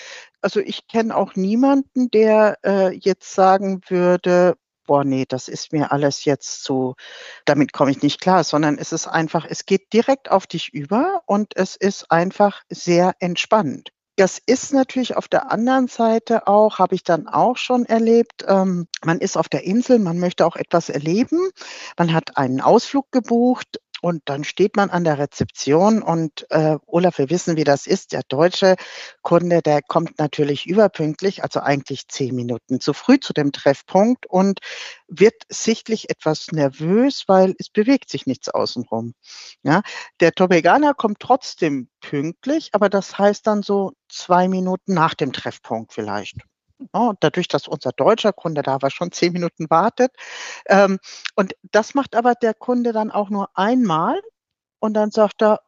also 0.40 0.60
ich 0.60 0.88
kenne 0.88 1.16
auch 1.16 1.36
niemanden, 1.36 2.10
der 2.10 2.58
äh, 2.64 2.92
jetzt 2.92 3.32
sagen 3.32 3.80
würde, 3.88 4.56
boah, 4.86 5.04
nee, 5.04 5.24
das 5.28 5.48
ist 5.48 5.72
mir 5.72 5.92
alles 5.92 6.24
jetzt 6.24 6.64
so, 6.64 6.94
damit 7.44 7.72
komme 7.72 7.90
ich 7.90 8.02
nicht 8.02 8.20
klar, 8.20 8.44
sondern 8.44 8.78
es 8.78 8.92
ist 8.92 9.06
einfach, 9.06 9.46
es 9.48 9.66
geht 9.66 9.92
direkt 9.92 10.30
auf 10.30 10.46
dich 10.46 10.72
über 10.72 11.22
und 11.26 11.56
es 11.56 11.76
ist 11.76 12.10
einfach 12.10 12.62
sehr 12.68 13.14
entspannend. 13.20 13.90
Das 14.16 14.40
ist 14.46 14.72
natürlich 14.72 15.16
auf 15.16 15.26
der 15.26 15.50
anderen 15.50 15.88
Seite 15.88 16.46
auch, 16.46 16.78
habe 16.78 16.94
ich 16.94 17.02
dann 17.02 17.26
auch 17.26 17.56
schon 17.56 17.84
erlebt, 17.84 18.44
ähm, 18.46 18.86
man 19.04 19.18
ist 19.18 19.36
auf 19.36 19.48
der 19.48 19.64
Insel, 19.64 19.98
man 19.98 20.20
möchte 20.20 20.46
auch 20.46 20.54
etwas 20.54 20.88
erleben, 20.88 21.50
man 21.98 22.14
hat 22.14 22.36
einen 22.36 22.60
Ausflug 22.60 23.10
gebucht 23.10 23.80
und 24.04 24.20
dann 24.26 24.44
steht 24.44 24.76
man 24.76 24.90
an 24.90 25.02
der 25.04 25.18
Rezeption 25.18 26.02
und 26.02 26.44
äh, 26.50 26.76
Olaf, 26.84 27.16
wir 27.16 27.30
wissen, 27.30 27.56
wie 27.56 27.64
das 27.64 27.86
ist. 27.86 28.12
Der 28.12 28.20
deutsche 28.28 28.76
Kunde, 29.22 29.62
der 29.62 29.80
kommt 29.80 30.18
natürlich 30.18 30.66
überpünktlich, 30.66 31.42
also 31.42 31.60
eigentlich 31.60 32.06
zehn 32.08 32.34
Minuten 32.34 32.80
zu 32.80 32.92
früh 32.92 33.18
zu 33.18 33.32
dem 33.32 33.50
Treffpunkt 33.50 34.26
und 34.26 34.58
wird 35.08 35.32
sichtlich 35.48 36.10
etwas 36.10 36.48
nervös, 36.52 37.24
weil 37.28 37.54
es 37.58 37.70
bewegt 37.70 38.10
sich 38.10 38.26
nichts 38.26 38.50
außenrum. 38.50 39.14
Ja, 39.62 39.80
der 40.20 40.32
Tobeganer 40.32 40.92
kommt 40.92 41.20
trotzdem 41.20 41.88
pünktlich, 42.02 42.74
aber 42.74 42.90
das 42.90 43.16
heißt 43.16 43.46
dann 43.46 43.62
so 43.62 43.94
zwei 44.10 44.48
Minuten 44.48 44.92
nach 44.92 45.14
dem 45.14 45.32
Treffpunkt 45.32 45.94
vielleicht. 45.94 46.36
Oh, 46.92 47.12
dadurch, 47.20 47.48
dass 47.48 47.68
unser 47.68 47.92
deutscher 47.92 48.32
Kunde 48.32 48.62
da 48.62 48.74
aber 48.74 48.90
schon 48.90 49.12
zehn 49.12 49.32
Minuten 49.32 49.70
wartet. 49.70 50.12
Ähm, 50.66 50.98
und 51.36 51.54
das 51.62 51.94
macht 51.94 52.14
aber 52.16 52.34
der 52.34 52.54
Kunde 52.54 52.92
dann 52.92 53.10
auch 53.10 53.30
nur 53.30 53.48
einmal 53.56 54.20
und 54.80 54.94
dann 54.94 55.10
sagt 55.10 55.42
er, 55.42 55.60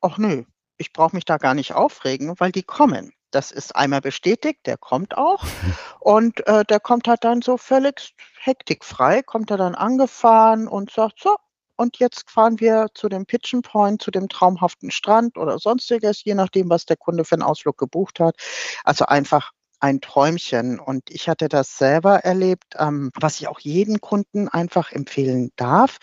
ach 0.00 0.18
nö, 0.18 0.44
ich 0.78 0.92
brauche 0.92 1.16
mich 1.16 1.24
da 1.24 1.36
gar 1.38 1.54
nicht 1.54 1.74
aufregen, 1.74 2.34
weil 2.38 2.52
die 2.52 2.62
kommen. 2.62 3.12
Das 3.30 3.50
ist 3.50 3.74
einmal 3.74 4.00
bestätigt, 4.02 4.60
der 4.66 4.76
kommt 4.76 5.16
auch. 5.16 5.44
Und 6.00 6.46
äh, 6.46 6.64
der 6.64 6.80
kommt 6.80 7.08
halt 7.08 7.24
dann 7.24 7.40
so 7.42 7.56
völlig 7.56 8.14
hektikfrei, 8.40 9.22
kommt 9.22 9.50
er 9.50 9.56
dann 9.56 9.74
angefahren 9.74 10.68
und 10.68 10.90
sagt, 10.90 11.20
so, 11.20 11.36
und 11.76 11.98
jetzt 11.98 12.30
fahren 12.30 12.60
wir 12.60 12.88
zu 12.94 13.08
dem 13.08 13.24
Pitchen 13.26 13.62
Point, 13.62 14.02
zu 14.02 14.10
dem 14.10 14.28
traumhaften 14.28 14.90
Strand 14.90 15.38
oder 15.38 15.58
sonstiges, 15.58 16.22
je 16.24 16.34
nachdem, 16.34 16.68
was 16.68 16.84
der 16.84 16.96
Kunde 16.96 17.24
für 17.24 17.36
einen 17.36 17.42
Ausflug 17.42 17.78
gebucht 17.78 18.20
hat. 18.20 18.36
Also 18.84 19.06
einfach 19.06 19.52
ein 19.82 20.00
Träumchen. 20.00 20.78
Und 20.78 21.10
ich 21.10 21.28
hatte 21.28 21.48
das 21.48 21.76
selber 21.76 22.18
erlebt. 22.24 22.76
Ähm, 22.78 23.10
was 23.18 23.40
ich 23.40 23.48
auch 23.48 23.60
jeden 23.60 24.00
Kunden 24.00 24.48
einfach 24.48 24.92
empfehlen 24.92 25.50
darf, 25.56 25.98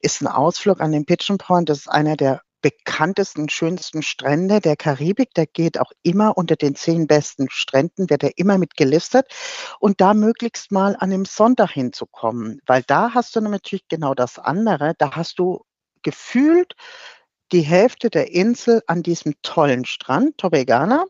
ist 0.00 0.20
ein 0.20 0.28
Ausflug 0.28 0.80
an 0.80 0.92
den 0.92 1.06
Pigeon 1.06 1.38
Point. 1.38 1.68
Das 1.68 1.78
ist 1.78 1.88
einer 1.88 2.16
der 2.16 2.42
bekanntesten, 2.60 3.48
schönsten 3.48 4.02
Strände 4.02 4.60
der 4.60 4.76
Karibik. 4.76 5.34
Der 5.34 5.46
geht 5.46 5.80
auch 5.80 5.90
immer 6.02 6.36
unter 6.36 6.56
den 6.56 6.76
zehn 6.76 7.06
besten 7.06 7.48
Stränden, 7.50 8.08
wird 8.08 8.22
er 8.22 8.36
immer 8.36 8.58
mit 8.58 8.76
gelistet. 8.76 9.26
Und 9.80 10.00
da 10.00 10.14
möglichst 10.14 10.70
mal 10.70 10.94
an 10.98 11.10
dem 11.10 11.24
Sonntag 11.24 11.70
hinzukommen, 11.70 12.60
weil 12.66 12.82
da 12.86 13.14
hast 13.14 13.34
du 13.34 13.40
natürlich 13.40 13.88
genau 13.88 14.14
das 14.14 14.38
andere. 14.38 14.94
Da 14.98 15.16
hast 15.16 15.38
du 15.38 15.64
gefühlt 16.02 16.74
die 17.52 17.60
Hälfte 17.60 18.08
der 18.08 18.32
Insel 18.32 18.82
an 18.86 19.02
diesem 19.02 19.34
tollen 19.42 19.84
Strand, 19.84 20.38
Tobegana. 20.38 21.04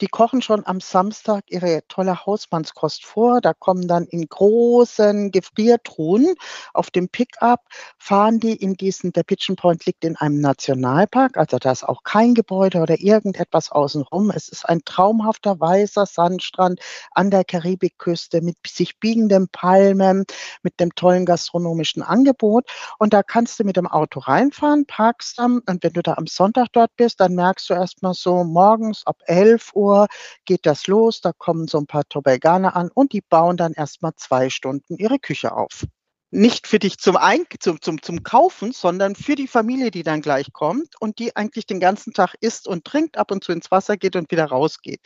Die 0.00 0.06
kochen 0.06 0.42
schon 0.42 0.64
am 0.64 0.80
Samstag 0.80 1.44
ihre 1.48 1.82
tolle 1.88 2.24
Hausmannskost 2.24 3.04
vor. 3.04 3.40
Da 3.40 3.52
kommen 3.52 3.88
dann 3.88 4.04
in 4.04 4.28
großen 4.28 5.32
Gefriertruhen 5.32 6.34
auf 6.72 6.90
dem 6.90 7.08
Pickup, 7.08 7.62
fahren 7.98 8.38
die 8.38 8.54
in 8.54 8.74
diesen, 8.74 9.12
der 9.12 9.24
Pigeon 9.24 9.56
Point 9.56 9.86
liegt 9.86 10.04
in 10.04 10.14
einem 10.16 10.40
Nationalpark, 10.40 11.36
also 11.36 11.58
da 11.58 11.72
ist 11.72 11.82
auch 11.82 12.04
kein 12.04 12.34
Gebäude 12.34 12.78
oder 12.80 13.00
irgendetwas 13.00 13.72
außenrum. 13.72 14.30
Es 14.30 14.48
ist 14.48 14.68
ein 14.68 14.82
traumhafter 14.84 15.58
weißer 15.58 16.06
Sandstrand 16.06 16.80
an 17.10 17.30
der 17.30 17.44
Karibikküste 17.44 18.40
mit 18.40 18.56
sich 18.66 19.00
biegenden 19.00 19.48
Palmen, 19.48 20.24
mit 20.62 20.78
dem 20.78 20.94
tollen 20.94 21.26
gastronomischen 21.26 22.02
Angebot. 22.02 22.66
Und 22.98 23.12
da 23.12 23.24
kannst 23.24 23.58
du 23.58 23.64
mit 23.64 23.76
dem 23.76 23.88
Auto 23.88 24.20
reinfahren, 24.20 24.86
parkst 24.86 25.38
dann 25.38 25.58
und 25.66 25.87
wenn 25.88 25.94
du 25.94 26.02
da 26.02 26.14
am 26.18 26.26
Sonntag 26.26 26.68
dort 26.72 26.94
bist, 26.96 27.18
dann 27.18 27.34
merkst 27.34 27.70
du 27.70 27.72
erstmal 27.72 28.12
so, 28.12 28.44
morgens 28.44 29.06
ab 29.06 29.16
11 29.24 29.70
Uhr 29.74 30.06
geht 30.44 30.66
das 30.66 30.86
los, 30.86 31.22
da 31.22 31.32
kommen 31.32 31.66
so 31.66 31.78
ein 31.78 31.86
paar 31.86 32.06
Tobaganer 32.06 32.76
an 32.76 32.90
und 32.92 33.14
die 33.14 33.22
bauen 33.22 33.56
dann 33.56 33.72
erstmal 33.72 34.12
zwei 34.16 34.50
Stunden 34.50 34.98
ihre 34.98 35.18
Küche 35.18 35.52
auf. 35.52 35.86
Nicht 36.30 36.66
für 36.66 36.78
dich 36.78 36.98
zum, 36.98 37.16
Ein 37.16 37.46
zum, 37.58 37.80
zum, 37.80 38.02
zum 38.02 38.22
Kaufen, 38.22 38.72
sondern 38.72 39.14
für 39.14 39.34
die 39.34 39.48
Familie, 39.48 39.90
die 39.90 40.02
dann 40.02 40.20
gleich 40.20 40.52
kommt 40.52 41.00
und 41.00 41.18
die 41.18 41.34
eigentlich 41.36 41.64
den 41.64 41.80
ganzen 41.80 42.12
Tag 42.12 42.34
isst 42.42 42.68
und 42.68 42.84
trinkt, 42.84 43.16
ab 43.16 43.30
und 43.30 43.42
zu 43.42 43.52
ins 43.52 43.70
Wasser 43.70 43.96
geht 43.96 44.14
und 44.14 44.30
wieder 44.30 44.44
rausgeht. 44.44 45.00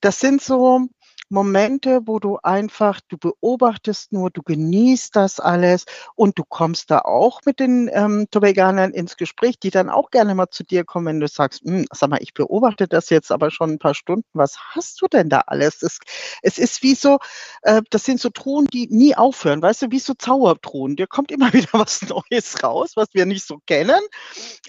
Das 0.00 0.18
sind 0.18 0.40
so, 0.40 0.86
Momente, 1.32 2.02
wo 2.04 2.18
du 2.18 2.38
einfach, 2.42 3.00
du 3.08 3.16
beobachtest 3.16 4.12
nur, 4.12 4.30
du 4.30 4.42
genießt 4.42 5.16
das 5.16 5.40
alles 5.40 5.86
und 6.14 6.38
du 6.38 6.44
kommst 6.44 6.90
da 6.90 7.00
auch 7.00 7.40
mit 7.46 7.58
den 7.58 7.90
ähm, 7.92 8.26
Tobaganern 8.30 8.92
ins 8.92 9.16
Gespräch, 9.16 9.58
die 9.58 9.70
dann 9.70 9.88
auch 9.88 10.10
gerne 10.10 10.34
mal 10.34 10.50
zu 10.50 10.62
dir 10.62 10.84
kommen, 10.84 11.06
wenn 11.06 11.20
du 11.20 11.28
sagst, 11.28 11.62
hm, 11.64 11.86
sag 11.90 12.10
mal, 12.10 12.22
ich 12.22 12.34
beobachte 12.34 12.86
das 12.86 13.08
jetzt 13.10 13.32
aber 13.32 13.50
schon 13.50 13.70
ein 13.70 13.78
paar 13.78 13.94
Stunden, 13.94 14.28
was 14.34 14.58
hast 14.58 15.00
du 15.00 15.08
denn 15.08 15.30
da 15.30 15.40
alles? 15.46 15.82
Es, 15.82 15.98
es 16.42 16.58
ist 16.58 16.82
wie 16.82 16.94
so, 16.94 17.18
äh, 17.62 17.80
das 17.90 18.04
sind 18.04 18.20
so 18.20 18.28
Truhen, 18.28 18.66
die 18.66 18.88
nie 18.88 19.16
aufhören, 19.16 19.62
weißt 19.62 19.82
du, 19.82 19.90
wie 19.90 20.00
so 20.00 20.12
Zaubertruhen. 20.14 20.96
Dir 20.96 21.06
kommt 21.06 21.32
immer 21.32 21.52
wieder 21.54 21.70
was 21.72 22.02
Neues 22.02 22.62
raus, 22.62 22.92
was 22.94 23.08
wir 23.12 23.24
nicht 23.24 23.46
so 23.46 23.58
kennen. 23.66 24.00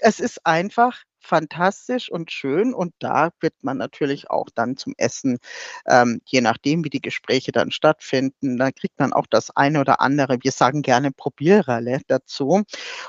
Es 0.00 0.18
ist 0.18 0.46
einfach 0.46 0.96
fantastisch 1.24 2.10
und 2.10 2.30
schön. 2.30 2.74
Und 2.74 2.92
da 2.98 3.30
wird 3.40 3.54
man 3.62 3.78
natürlich 3.78 4.30
auch 4.30 4.48
dann 4.54 4.76
zum 4.76 4.94
Essen, 4.96 5.38
ähm, 5.86 6.20
je 6.24 6.40
nachdem, 6.40 6.84
wie 6.84 6.90
die 6.90 7.00
Gespräche 7.00 7.52
dann 7.52 7.70
stattfinden, 7.70 8.58
da 8.58 8.70
kriegt 8.70 8.98
man 8.98 9.12
auch 9.12 9.26
das 9.28 9.50
eine 9.56 9.80
oder 9.80 10.00
andere. 10.00 10.38
Wir 10.42 10.52
sagen 10.52 10.82
gerne 10.82 11.10
Probierralle 11.10 12.00
dazu. 12.06 12.62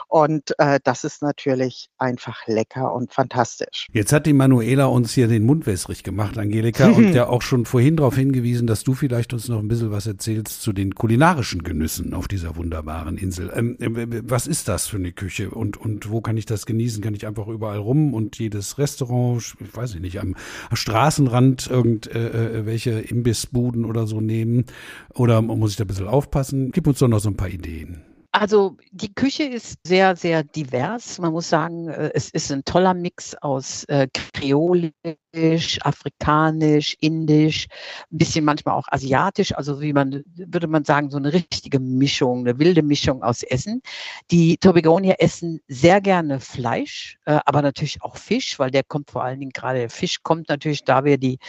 Und 0.08 0.58
äh, 0.60 0.80
das 0.84 1.04
ist 1.04 1.22
natürlich 1.22 1.90
einfach 1.98 2.48
lecker 2.48 2.94
und 2.94 3.14
fantastisch. 3.14 3.88
Jetzt 3.92 4.14
hat 4.14 4.26
die 4.26 4.34
Manuela 4.34 4.86
uns 4.86 5.14
hier 5.14 5.28
den 5.28 5.46
Mund 5.46 5.66
wässrig 5.66 6.04
gemacht, 6.04 6.38
Angelika, 6.38 6.90
und 6.90 7.14
ja 7.14 7.28
auch 7.28 7.42
schon 7.42 7.66
vorhin 7.66 7.98
darauf 7.98 8.16
hingewiesen, 8.16 8.68
dass 8.68 8.84
du 8.84 8.94
vielleicht 8.94 9.34
uns 9.34 9.48
noch 9.48 9.60
ein 9.60 9.68
bisschen 9.68 9.92
was 9.92 10.08
erzählst 10.08 10.62
zu 10.62 10.74
den 10.74 10.96
kulinarischen 10.96 11.64
Genüssen 11.64 12.14
auf 12.14 12.28
dieser 12.28 12.56
wunderbaren 12.56 13.18
Insel. 13.18 13.52
Ähm, 13.54 13.78
äh, 13.80 14.22
was 14.24 14.48
ist 14.48 14.68
das 14.68 14.88
für 14.88 14.98
eine 14.98 15.12
Küche 15.12 15.50
und, 15.50 15.78
und 15.78 16.10
wo 16.10 16.22
kann 16.22 16.38
ich 16.38 16.46
das 16.46 16.66
genießen? 16.66 17.04
Kann 17.04 17.14
ich 17.14 17.28
einfach 17.28 17.48
überall 17.48 17.78
rum 17.78 18.05
und 18.14 18.38
jedes 18.38 18.78
Restaurant, 18.78 19.56
ich 19.60 19.76
weiß 19.76 19.96
nicht, 19.96 20.20
am, 20.20 20.36
Straßenrand 20.74 21.68
irgendwelche 21.68 22.92
äh, 22.92 23.10
Imbissbuden 23.10 23.86
oder 23.86 24.08
so 24.08 24.22
nehmen? 24.22 24.66
Oder 25.14 25.42
muss 25.42 25.72
ich 25.72 25.78
da 25.78 25.84
ein 25.84 25.88
bisschen 25.88 26.08
aufpassen? 26.08 26.72
Gib 26.72 26.88
uns 26.88 27.00
doch 27.00 27.08
noch 27.08 27.20
so 27.20 27.30
ein 27.30 27.38
paar 27.38 27.50
Ideen. 27.50 28.04
Also 28.32 28.76
die 28.92 29.14
Küche 29.14 29.44
ist 29.44 29.78
sehr, 29.88 30.18
sehr 30.18 30.44
divers. 30.44 31.20
Man 31.20 31.32
muss 31.32 31.48
sagen, 31.48 31.88
äh, 31.88 32.12
es 32.14 32.30
ist 32.32 32.52
ein 32.52 32.66
toller 32.66 32.94
Mix 32.94 33.34
aus 33.36 33.86
äh, 33.86 34.10
Kreolisch, 34.34 34.92
Afrikanisch, 35.82 36.96
Indisch, 37.00 37.68
ein 38.12 38.18
bisschen 38.18 38.46
manchmal 38.46 38.76
auch 38.76 38.88
asiatisch. 38.90 39.56
Also 39.56 39.82
wie 39.82 39.94
man, 39.94 40.24
würde 40.36 40.68
man 40.68 40.84
sagen, 40.84 41.10
so 41.10 41.18
eine 41.18 41.34
richtige 41.34 41.80
Mischung, 41.80 42.40
eine 42.40 42.60
wilde 42.60 42.82
Mischung 42.82 43.24
aus 43.24 43.44
Essen. 43.44 43.82
Die 44.32 44.58
Tobagonier 44.58 45.16
essen 45.20 45.60
sehr 45.68 46.02
gerne 46.02 46.40
Fleisch, 46.40 47.18
äh, 47.26 47.40
aber 47.46 47.62
natürlich 47.62 48.02
auch 48.02 48.18
Fisch, 48.18 48.60
weil 48.60 48.72
der 48.72 48.84
kommt 48.84 49.12
vor 49.12 49.24
allen 49.24 49.40
Dingen 49.40 49.52
gerade, 49.52 49.80
der 49.80 49.90
Fisch 49.90 50.24
kommt 50.24 50.50
natürlich, 50.50 50.84
da 50.84 51.04
wir 51.04 51.18
die 51.18 51.40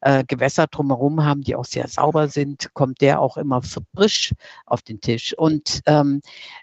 äh, 0.00 0.24
Gewässer 0.24 0.66
drumherum 0.66 1.24
haben, 1.24 1.42
die 1.42 1.56
auch 1.56 1.64
sehr 1.64 1.88
sauber 1.88 2.28
sind, 2.28 2.72
kommt 2.74 3.00
der 3.00 3.20
auch 3.20 3.36
immer 3.36 3.62
frisch 3.62 4.32
auf 4.66 4.82
den 4.82 5.00
Tisch. 5.00 5.34
Und 5.36 5.80
ähm, 5.86 6.20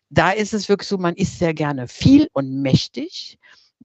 da 0.10 0.32
ist 0.32 0.54
es 0.54 0.70
wirklich 0.70 0.88
so, 0.88 0.98
man 0.98 1.16
isst 1.16 1.40
sehr 1.40 1.54
gerne 1.54 1.88
viel 1.88 2.30
und 2.34 2.62
mächtig. 2.62 3.38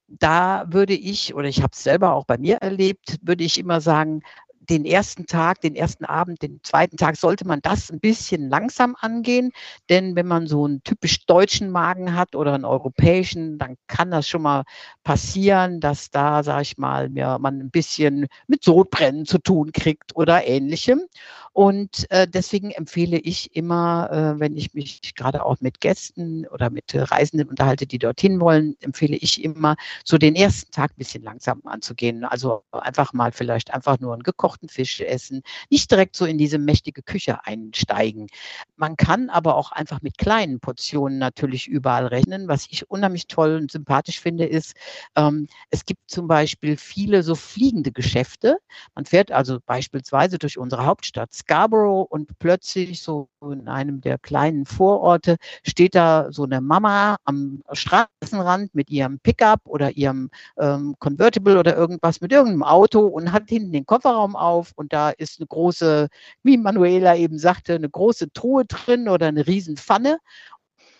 Da 0.08 0.64
würde 0.68 0.94
ich, 0.94 1.34
oder 1.34 1.48
ich 1.48 1.62
habe 1.62 1.72
es 1.72 1.82
selber 1.82 2.14
auch 2.14 2.24
bei 2.26 2.36
mir 2.38 2.56
erlebt, 2.56 3.18
würde 3.22 3.44
ich 3.44 3.58
immer 3.58 3.80
sagen, 3.80 4.22
den 4.70 4.84
ersten 4.84 5.26
Tag, 5.26 5.60
den 5.60 5.74
ersten 5.74 6.04
Abend, 6.04 6.42
den 6.42 6.60
zweiten 6.62 6.96
Tag 6.96 7.16
sollte 7.16 7.46
man 7.46 7.60
das 7.62 7.90
ein 7.90 8.00
bisschen 8.00 8.48
langsam 8.48 8.96
angehen. 9.00 9.52
Denn 9.88 10.16
wenn 10.16 10.26
man 10.26 10.46
so 10.46 10.64
einen 10.64 10.82
typisch 10.82 11.26
deutschen 11.26 11.70
Magen 11.70 12.14
hat 12.14 12.34
oder 12.34 12.54
einen 12.54 12.64
europäischen, 12.64 13.58
dann 13.58 13.76
kann 13.86 14.10
das 14.10 14.28
schon 14.28 14.42
mal 14.42 14.64
passieren, 15.02 15.80
dass 15.80 16.10
da, 16.10 16.42
sag 16.42 16.62
ich 16.62 16.78
mal, 16.78 17.10
ja, 17.14 17.38
man 17.38 17.60
ein 17.60 17.70
bisschen 17.70 18.26
mit 18.46 18.64
Sodbrennen 18.64 19.26
zu 19.26 19.38
tun 19.38 19.72
kriegt 19.72 20.16
oder 20.16 20.46
ähnlichem. 20.46 21.02
Und 21.52 22.10
äh, 22.10 22.26
deswegen 22.26 22.72
empfehle 22.72 23.16
ich 23.16 23.54
immer, 23.54 24.10
äh, 24.10 24.40
wenn 24.40 24.56
ich 24.56 24.74
mich 24.74 25.14
gerade 25.14 25.44
auch 25.44 25.60
mit 25.60 25.80
Gästen 25.80 26.46
oder 26.48 26.68
mit 26.68 26.92
Reisenden 26.94 27.48
unterhalte, 27.48 27.86
die 27.86 28.00
dorthin 28.00 28.40
wollen, 28.40 28.74
empfehle 28.80 29.16
ich 29.16 29.44
immer, 29.44 29.76
so 30.04 30.18
den 30.18 30.34
ersten 30.34 30.72
Tag 30.72 30.90
ein 30.90 30.98
bisschen 30.98 31.22
langsam 31.22 31.60
anzugehen. 31.64 32.24
Also 32.24 32.64
einfach 32.72 33.12
mal 33.12 33.30
vielleicht 33.30 33.72
einfach 33.72 34.00
nur 34.00 34.14
einen 34.14 34.24
gekochten 34.54 34.68
Fisch 34.68 35.00
essen, 35.00 35.42
nicht 35.70 35.90
direkt 35.90 36.16
so 36.16 36.24
in 36.24 36.38
diese 36.38 36.58
mächtige 36.58 37.02
Küche 37.02 37.44
einsteigen. 37.44 38.28
Man 38.76 38.96
kann 38.96 39.30
aber 39.30 39.56
auch 39.56 39.72
einfach 39.72 40.00
mit 40.02 40.18
kleinen 40.18 40.60
Portionen 40.60 41.18
natürlich 41.18 41.66
überall 41.66 42.06
rechnen. 42.06 42.48
Was 42.48 42.66
ich 42.70 42.90
unheimlich 42.90 43.26
toll 43.26 43.56
und 43.56 43.70
sympathisch 43.70 44.20
finde, 44.20 44.46
ist, 44.46 44.74
ähm, 45.16 45.48
es 45.70 45.84
gibt 45.84 46.10
zum 46.10 46.28
Beispiel 46.28 46.76
viele 46.76 47.22
so 47.22 47.34
fliegende 47.34 47.92
Geschäfte. 47.92 48.58
Man 48.94 49.04
fährt 49.04 49.32
also 49.32 49.58
beispielsweise 49.64 50.38
durch 50.38 50.58
unsere 50.58 50.86
Hauptstadt 50.86 51.32
Scarborough 51.32 52.06
und 52.10 52.38
plötzlich 52.38 53.02
so 53.02 53.28
in 53.52 53.68
einem 53.68 54.00
der 54.00 54.18
kleinen 54.18 54.64
Vororte 54.64 55.36
steht 55.62 55.94
da 55.94 56.28
so 56.30 56.44
eine 56.44 56.60
Mama 56.60 57.16
am 57.24 57.62
Straßenrand 57.72 58.74
mit 58.74 58.90
ihrem 58.90 59.18
Pickup 59.18 59.60
oder 59.64 59.90
ihrem 59.92 60.30
ähm, 60.58 60.94
Convertible 60.98 61.58
oder 61.58 61.76
irgendwas 61.76 62.20
mit 62.20 62.32
irgendeinem 62.32 62.62
Auto 62.62 63.00
und 63.06 63.32
hat 63.32 63.48
hinten 63.48 63.72
den 63.72 63.86
Kofferraum 63.86 64.36
auf 64.44 64.72
und 64.76 64.92
da 64.92 65.10
ist 65.10 65.40
eine 65.40 65.46
große, 65.46 66.08
wie 66.42 66.58
Manuela 66.58 67.16
eben 67.16 67.38
sagte, 67.38 67.74
eine 67.74 67.88
große 67.88 68.32
Truhe 68.32 68.64
drin 68.66 69.08
oder 69.08 69.26
eine 69.26 69.46
Riesenpfanne 69.46 70.18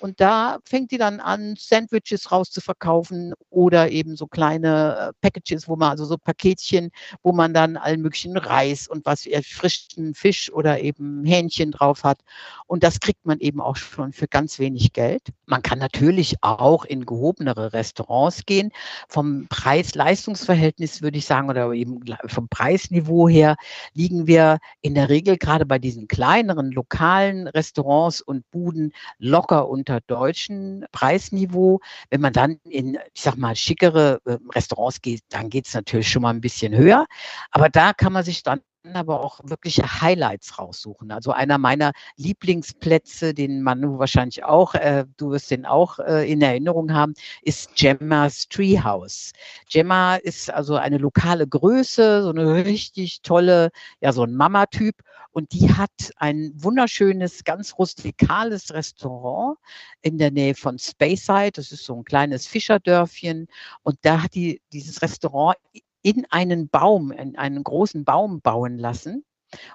und 0.05 0.21
da 0.21 0.59
fängt 0.67 0.91
die 0.91 0.99
dann 0.99 1.19
an, 1.19 1.55
Sandwiches 1.59 2.31
rauszuverkaufen 2.31 3.33
oder 3.49 3.91
eben 3.91 4.17
so 4.17 4.27
kleine 4.27 4.99
äh, 4.99 5.13
Packages, 5.23 5.67
wo 5.67 5.77
man, 5.77 5.93
also 5.93 6.05
so 6.05 6.19
Paketchen, 6.19 6.91
wo 7.23 7.33
man 7.33 7.55
dann 7.55 7.79
allen 7.79 8.03
möglichen 8.03 8.37
Reis 8.37 8.87
und 8.87 9.07
was 9.07 9.27
frischen 9.47 10.15
Fisch 10.15 10.53
oder 10.53 10.81
eben 10.81 11.25
Hähnchen 11.25 11.71
drauf 11.71 12.05
hat. 12.05 12.19
Und 12.67 12.85
das 12.85 13.01
kriegt 13.01 13.25
man 13.25 13.39
eben 13.39 13.63
auch 13.63 13.77
schon 13.77 14.13
für 14.13 14.29
ganz 14.29 14.59
wenig 14.59 14.93
Geld. 14.93 15.23
Man 15.47 15.63
kann 15.63 15.79
natürlich 15.79 16.37
auch 16.43 16.85
in 16.85 17.07
gehobenere 17.07 17.73
Restaurants 17.73 18.45
gehen. 18.45 18.73
Vom 19.09 19.47
Preis-Leistungs-Verhältnis 19.49 21.01
würde 21.01 21.17
ich 21.17 21.25
sagen, 21.25 21.49
oder 21.49 21.73
eben 21.73 22.01
vom 22.27 22.49
Preisniveau 22.49 23.27
her 23.27 23.57
liegen 23.95 24.27
wir 24.27 24.59
in 24.83 24.95
der 24.95 25.09
Regel 25.09 25.39
gerade 25.39 25.65
bei 25.65 25.79
diesen 25.79 26.09
kleineren 26.09 26.73
lokalen 26.73 27.49
Restaurants 27.49 28.21
und 28.21 28.51
Buden 28.51 28.93
locker 29.19 29.67
unter 29.67 29.94
unter 29.95 30.01
deutschen 30.07 30.85
Preisniveau. 30.93 31.81
Wenn 32.11 32.21
man 32.21 32.33
dann 32.33 32.59
in, 32.65 32.99
ich 33.13 33.23
sag 33.23 33.37
mal, 33.37 33.57
schickere 33.57 34.21
ähm, 34.27 34.51
Restaurants 34.55 35.01
geht, 35.03 35.23
dann 35.29 35.51
geht 35.51 35.67
es 35.67 35.75
natürlich 35.75 36.09
schon 36.09 36.23
mal 36.23 36.31
ein 36.31 36.41
bisschen 36.41 36.75
höher. 36.75 37.07
Aber 37.51 37.69
da 37.69 37.93
kann 37.93 38.13
man 38.13 38.25
sich 38.25 38.43
dann 38.43 38.61
aber 38.93 39.21
auch 39.21 39.41
wirkliche 39.45 40.03
Highlights 40.03 40.59
raussuchen. 40.59 41.11
Also 41.11 41.33
einer 41.33 41.59
meiner 41.59 41.93
Lieblingsplätze, 42.17 43.33
den 43.33 43.63
man 43.63 43.99
wahrscheinlich 43.99 44.45
auch, 44.45 44.75
äh, 44.75 45.07
du 45.17 45.31
wirst 45.31 45.51
den 45.51 45.65
auch 45.65 45.99
äh, 46.01 46.31
in 46.31 46.43
Erinnerung 46.43 46.93
haben, 46.93 47.15
ist 47.43 47.75
Gemma's 47.77 48.47
Treehouse. 48.49 49.33
Gemma 49.71 50.17
ist 50.17 50.51
also 50.51 50.77
eine 50.77 50.99
lokale 50.99 51.47
Größe, 51.47 52.23
so 52.23 52.31
eine 52.31 52.65
richtig 52.65 53.23
tolle, 53.23 53.71
ja, 54.01 54.13
so 54.13 54.25
ein 54.25 54.35
Mama-Typ. 54.35 54.97
Und 55.33 55.53
die 55.53 55.73
hat 55.73 56.13
ein 56.17 56.53
wunderschönes, 56.55 57.43
ganz 57.43 57.77
rustikales 57.77 58.73
Restaurant 58.73 59.59
in 60.01 60.19
der 60.19 60.31
Nähe 60.31 60.55
von 60.55 60.79
Speyside. 60.79 61.53
Das 61.53 61.73
ist 61.73 61.85
so 61.85 61.97
ein 61.97 62.05
kleines 62.05 62.47
Fischerdörfchen. 62.47 63.49
Und 63.83 63.99
da 64.03 64.23
hat 64.23 64.35
die 64.35 64.61
dieses 64.73 65.03
Restaurant 65.03 65.57
in 66.05 66.27
einen 66.31 66.69
Baum, 66.69 67.11
in 67.11 67.37
einen 67.37 67.65
großen 67.65 68.05
Baum 68.05 68.41
bauen 68.43 68.79
lassen. 68.79 69.25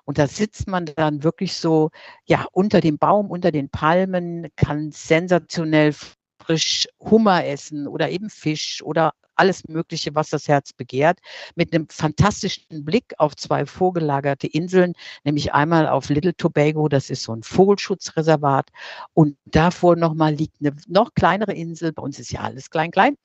Und 0.05 0.19
da 0.19 0.27
sitzt 0.27 0.67
man 0.67 0.85
dann 0.85 1.23
wirklich 1.23 1.55
so, 1.55 1.89
ja, 2.25 2.45
unter 2.51 2.81
dem 2.81 2.97
Baum, 2.97 3.31
unter 3.31 3.51
den 3.51 3.69
Palmen, 3.69 4.47
kann 4.55 4.91
sensationell 4.91 5.95
frisch 6.41 6.87
Hummer 6.99 7.45
essen 7.45 7.87
oder 7.87 8.09
eben 8.09 8.29
Fisch 8.29 8.81
oder 8.83 9.13
alles 9.39 9.67
Mögliche, 9.67 10.13
was 10.15 10.29
das 10.29 10.47
Herz 10.47 10.73
begehrt, 10.73 11.19
mit 11.55 11.73
einem 11.73 11.87
fantastischen 11.89 12.85
Blick 12.85 13.13
auf 13.17 13.35
zwei 13.35 13.65
vorgelagerte 13.65 14.47
Inseln, 14.47 14.93
nämlich 15.23 15.53
einmal 15.53 15.87
auf 15.87 16.09
Little 16.09 16.35
Tobago, 16.35 16.87
das 16.89 17.09
ist 17.09 17.23
so 17.23 17.33
ein 17.33 17.43
Vogelschutzreservat, 17.43 18.69
und 19.13 19.37
davor 19.45 19.95
nochmal 19.95 20.33
liegt 20.33 20.55
eine 20.59 20.75
noch 20.87 21.13
kleinere 21.13 21.53
Insel, 21.53 21.93
bei 21.93 22.03
uns 22.03 22.19
ist 22.19 22.31
ja 22.31 22.41
alles 22.41 22.69
klein, 22.69 22.91
klein, 22.91 23.15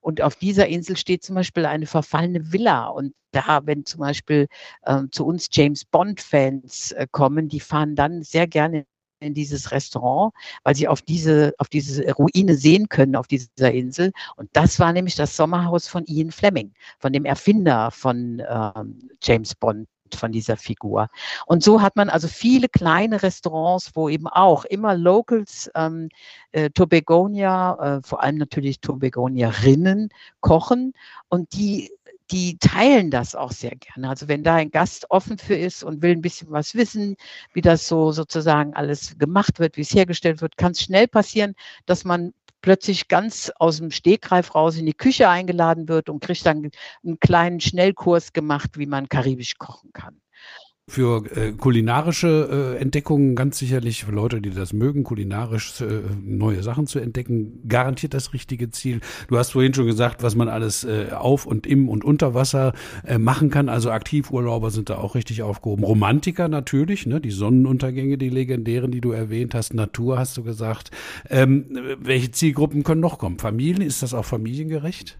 und 0.00 0.22
auf 0.22 0.36
dieser 0.36 0.68
Insel 0.68 0.96
steht 0.96 1.24
zum 1.24 1.34
Beispiel 1.34 1.66
eine 1.66 1.86
verfallene 1.86 2.52
Villa 2.52 2.86
und 2.86 3.14
da, 3.32 3.60
wenn 3.64 3.84
zum 3.84 4.00
Beispiel 4.00 4.46
äh, 4.82 5.02
zu 5.10 5.26
uns 5.26 5.48
James 5.50 5.84
Bond-Fans 5.84 6.92
äh, 6.92 7.06
kommen, 7.10 7.48
die 7.48 7.60
fahren 7.60 7.96
dann 7.96 8.22
sehr 8.22 8.46
gerne 8.46 8.86
in 9.24 9.34
dieses 9.34 9.72
Restaurant, 9.72 10.32
weil 10.62 10.74
sie 10.74 10.88
auf 10.88 11.02
diese, 11.02 11.54
auf 11.58 11.68
diese 11.68 12.10
Ruine 12.12 12.54
sehen 12.54 12.88
können, 12.88 13.16
auf 13.16 13.26
dieser 13.26 13.72
Insel. 13.72 14.12
Und 14.36 14.48
das 14.52 14.78
war 14.78 14.92
nämlich 14.92 15.16
das 15.16 15.36
Sommerhaus 15.36 15.88
von 15.88 16.04
Ian 16.06 16.30
Fleming, 16.30 16.72
von 16.98 17.12
dem 17.12 17.24
Erfinder 17.24 17.90
von 17.90 18.42
ähm, 18.48 19.08
James 19.22 19.54
Bond 19.54 19.88
von 20.14 20.32
dieser 20.32 20.56
Figur. 20.56 21.08
Und 21.46 21.62
so 21.62 21.82
hat 21.82 21.96
man 21.96 22.08
also 22.08 22.28
viele 22.28 22.68
kleine 22.68 23.22
Restaurants, 23.22 23.90
wo 23.94 24.08
eben 24.08 24.28
auch 24.28 24.64
immer 24.64 24.96
Locals, 24.96 25.70
ähm, 25.74 26.08
äh, 26.52 26.70
Tobagonia, 26.70 27.96
äh, 27.98 28.02
vor 28.02 28.22
allem 28.22 28.36
natürlich 28.36 28.80
Tobagonierinnen 28.80 30.10
kochen 30.40 30.92
und 31.28 31.52
die 31.54 31.90
die 32.34 32.58
teilen 32.58 33.12
das 33.12 33.36
auch 33.36 33.52
sehr 33.52 33.76
gerne. 33.76 34.08
Also 34.08 34.26
wenn 34.26 34.42
da 34.42 34.56
ein 34.56 34.72
Gast 34.72 35.06
offen 35.08 35.38
für 35.38 35.54
ist 35.54 35.84
und 35.84 36.02
will 36.02 36.10
ein 36.10 36.20
bisschen 36.20 36.50
was 36.50 36.74
wissen, 36.74 37.14
wie 37.52 37.60
das 37.60 37.86
so 37.86 38.10
sozusagen 38.10 38.74
alles 38.74 39.16
gemacht 39.18 39.60
wird, 39.60 39.76
wie 39.76 39.82
es 39.82 39.94
hergestellt 39.94 40.42
wird, 40.42 40.56
kann 40.56 40.72
es 40.72 40.82
schnell 40.82 41.06
passieren, 41.06 41.54
dass 41.86 42.04
man 42.04 42.34
plötzlich 42.60 43.06
ganz 43.06 43.52
aus 43.60 43.76
dem 43.78 43.92
Stegreif 43.92 44.56
raus 44.56 44.76
in 44.76 44.86
die 44.86 44.94
Küche 44.94 45.28
eingeladen 45.28 45.88
wird 45.88 46.08
und 46.08 46.24
kriegt 46.24 46.44
dann 46.44 46.72
einen 47.04 47.20
kleinen 47.20 47.60
Schnellkurs 47.60 48.32
gemacht, 48.32 48.78
wie 48.78 48.86
man 48.86 49.08
karibisch 49.08 49.56
kochen 49.56 49.92
kann. 49.92 50.20
Für 50.86 51.24
äh, 51.34 51.52
kulinarische 51.52 52.76
äh, 52.76 52.82
Entdeckungen 52.82 53.36
ganz 53.36 53.58
sicherlich, 53.58 54.04
für 54.04 54.12
Leute, 54.12 54.42
die 54.42 54.50
das 54.50 54.74
mögen, 54.74 55.02
kulinarisch 55.02 55.80
äh, 55.80 56.02
neue 56.22 56.62
Sachen 56.62 56.86
zu 56.86 56.98
entdecken, 56.98 57.66
garantiert 57.66 58.12
das 58.12 58.34
richtige 58.34 58.70
Ziel. 58.70 59.00
Du 59.28 59.38
hast 59.38 59.52
vorhin 59.52 59.72
schon 59.72 59.86
gesagt, 59.86 60.22
was 60.22 60.34
man 60.34 60.50
alles 60.50 60.84
äh, 60.84 61.06
auf 61.12 61.46
und 61.46 61.66
im 61.66 61.88
und 61.88 62.04
unter 62.04 62.34
Wasser 62.34 62.74
äh, 63.06 63.16
machen 63.16 63.48
kann. 63.48 63.70
Also 63.70 63.90
Aktivurlauber 63.92 64.70
sind 64.70 64.90
da 64.90 64.98
auch 64.98 65.14
richtig 65.14 65.42
aufgehoben. 65.42 65.84
Romantiker 65.84 66.48
natürlich, 66.48 67.06
ne? 67.06 67.18
die 67.18 67.30
Sonnenuntergänge, 67.30 68.18
die 68.18 68.28
legendären, 68.28 68.90
die 68.90 69.00
du 69.00 69.12
erwähnt 69.12 69.54
hast. 69.54 69.72
Natur 69.72 70.18
hast 70.18 70.36
du 70.36 70.42
gesagt. 70.42 70.90
Ähm, 71.30 71.64
welche 71.98 72.30
Zielgruppen 72.30 72.82
können 72.82 73.00
noch 73.00 73.16
kommen? 73.16 73.38
Familien, 73.38 73.80
ist 73.80 74.02
das 74.02 74.12
auch 74.12 74.26
familiengerecht? 74.26 75.16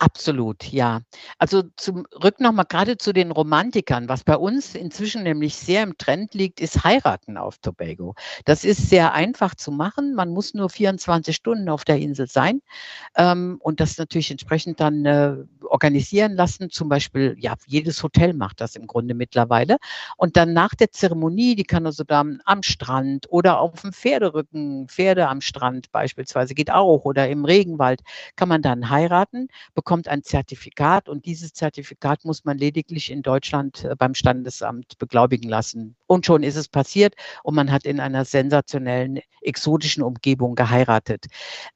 Absolut, 0.00 0.64
ja. 0.72 1.02
Also 1.38 1.62
zurück 1.76 2.40
nochmal 2.40 2.64
gerade 2.68 2.98
zu 2.98 3.12
den 3.12 3.30
Romantikern. 3.30 4.08
Was 4.08 4.24
bei 4.24 4.36
uns 4.36 4.74
inzwischen 4.74 5.22
nämlich 5.22 5.54
sehr 5.54 5.82
im 5.84 5.96
Trend 5.96 6.34
liegt, 6.34 6.60
ist 6.60 6.82
heiraten 6.84 7.36
auf 7.36 7.58
Tobago. 7.58 8.14
Das 8.44 8.64
ist 8.64 8.88
sehr 8.90 9.12
einfach 9.14 9.54
zu 9.54 9.70
machen. 9.70 10.14
Man 10.14 10.30
muss 10.30 10.52
nur 10.52 10.68
24 10.68 11.36
Stunden 11.36 11.68
auf 11.68 11.84
der 11.84 11.98
Insel 11.98 12.26
sein 12.26 12.60
ähm, 13.16 13.58
und 13.60 13.80
das 13.80 13.98
natürlich 13.98 14.30
entsprechend 14.30 14.80
dann 14.80 15.04
äh, 15.06 15.36
organisieren 15.68 16.34
lassen. 16.34 16.70
Zum 16.70 16.88
Beispiel, 16.88 17.36
ja, 17.38 17.54
jedes 17.66 18.02
Hotel 18.02 18.34
macht 18.34 18.60
das 18.60 18.76
im 18.76 18.86
Grunde 18.86 19.14
mittlerweile. 19.14 19.76
Und 20.16 20.36
dann 20.36 20.52
nach 20.52 20.74
der 20.74 20.90
Zeremonie, 20.90 21.54
die 21.56 21.64
kann 21.64 21.86
also 21.86 22.04
dann 22.04 22.40
am 22.44 22.62
Strand 22.62 23.26
oder 23.30 23.60
auf 23.60 23.82
dem 23.82 23.92
Pferderücken, 23.92 24.88
Pferde 24.88 25.28
am 25.28 25.40
Strand 25.40 25.90
beispielsweise 25.92 26.54
geht 26.54 26.70
auch 26.70 27.04
oder 27.04 27.28
im 27.28 27.44
Regenwald, 27.44 28.02
kann 28.36 28.48
man 28.48 28.62
dann 28.62 28.90
heiraten 28.90 29.48
bekommt 29.74 30.08
ein 30.08 30.22
Zertifikat 30.22 31.08
und 31.08 31.26
dieses 31.26 31.52
Zertifikat 31.52 32.24
muss 32.24 32.44
man 32.44 32.58
lediglich 32.58 33.10
in 33.10 33.22
Deutschland 33.22 33.84
äh, 33.84 33.94
beim 33.96 34.14
Standesamt 34.14 34.98
beglaubigen 34.98 35.48
lassen. 35.48 35.96
Und 36.06 36.26
schon 36.26 36.42
ist 36.42 36.56
es 36.56 36.68
passiert 36.68 37.14
und 37.42 37.54
man 37.54 37.70
hat 37.70 37.84
in 37.84 38.00
einer 38.00 38.24
sensationellen, 38.24 39.20
exotischen 39.40 40.02
Umgebung 40.02 40.54
geheiratet. 40.54 41.26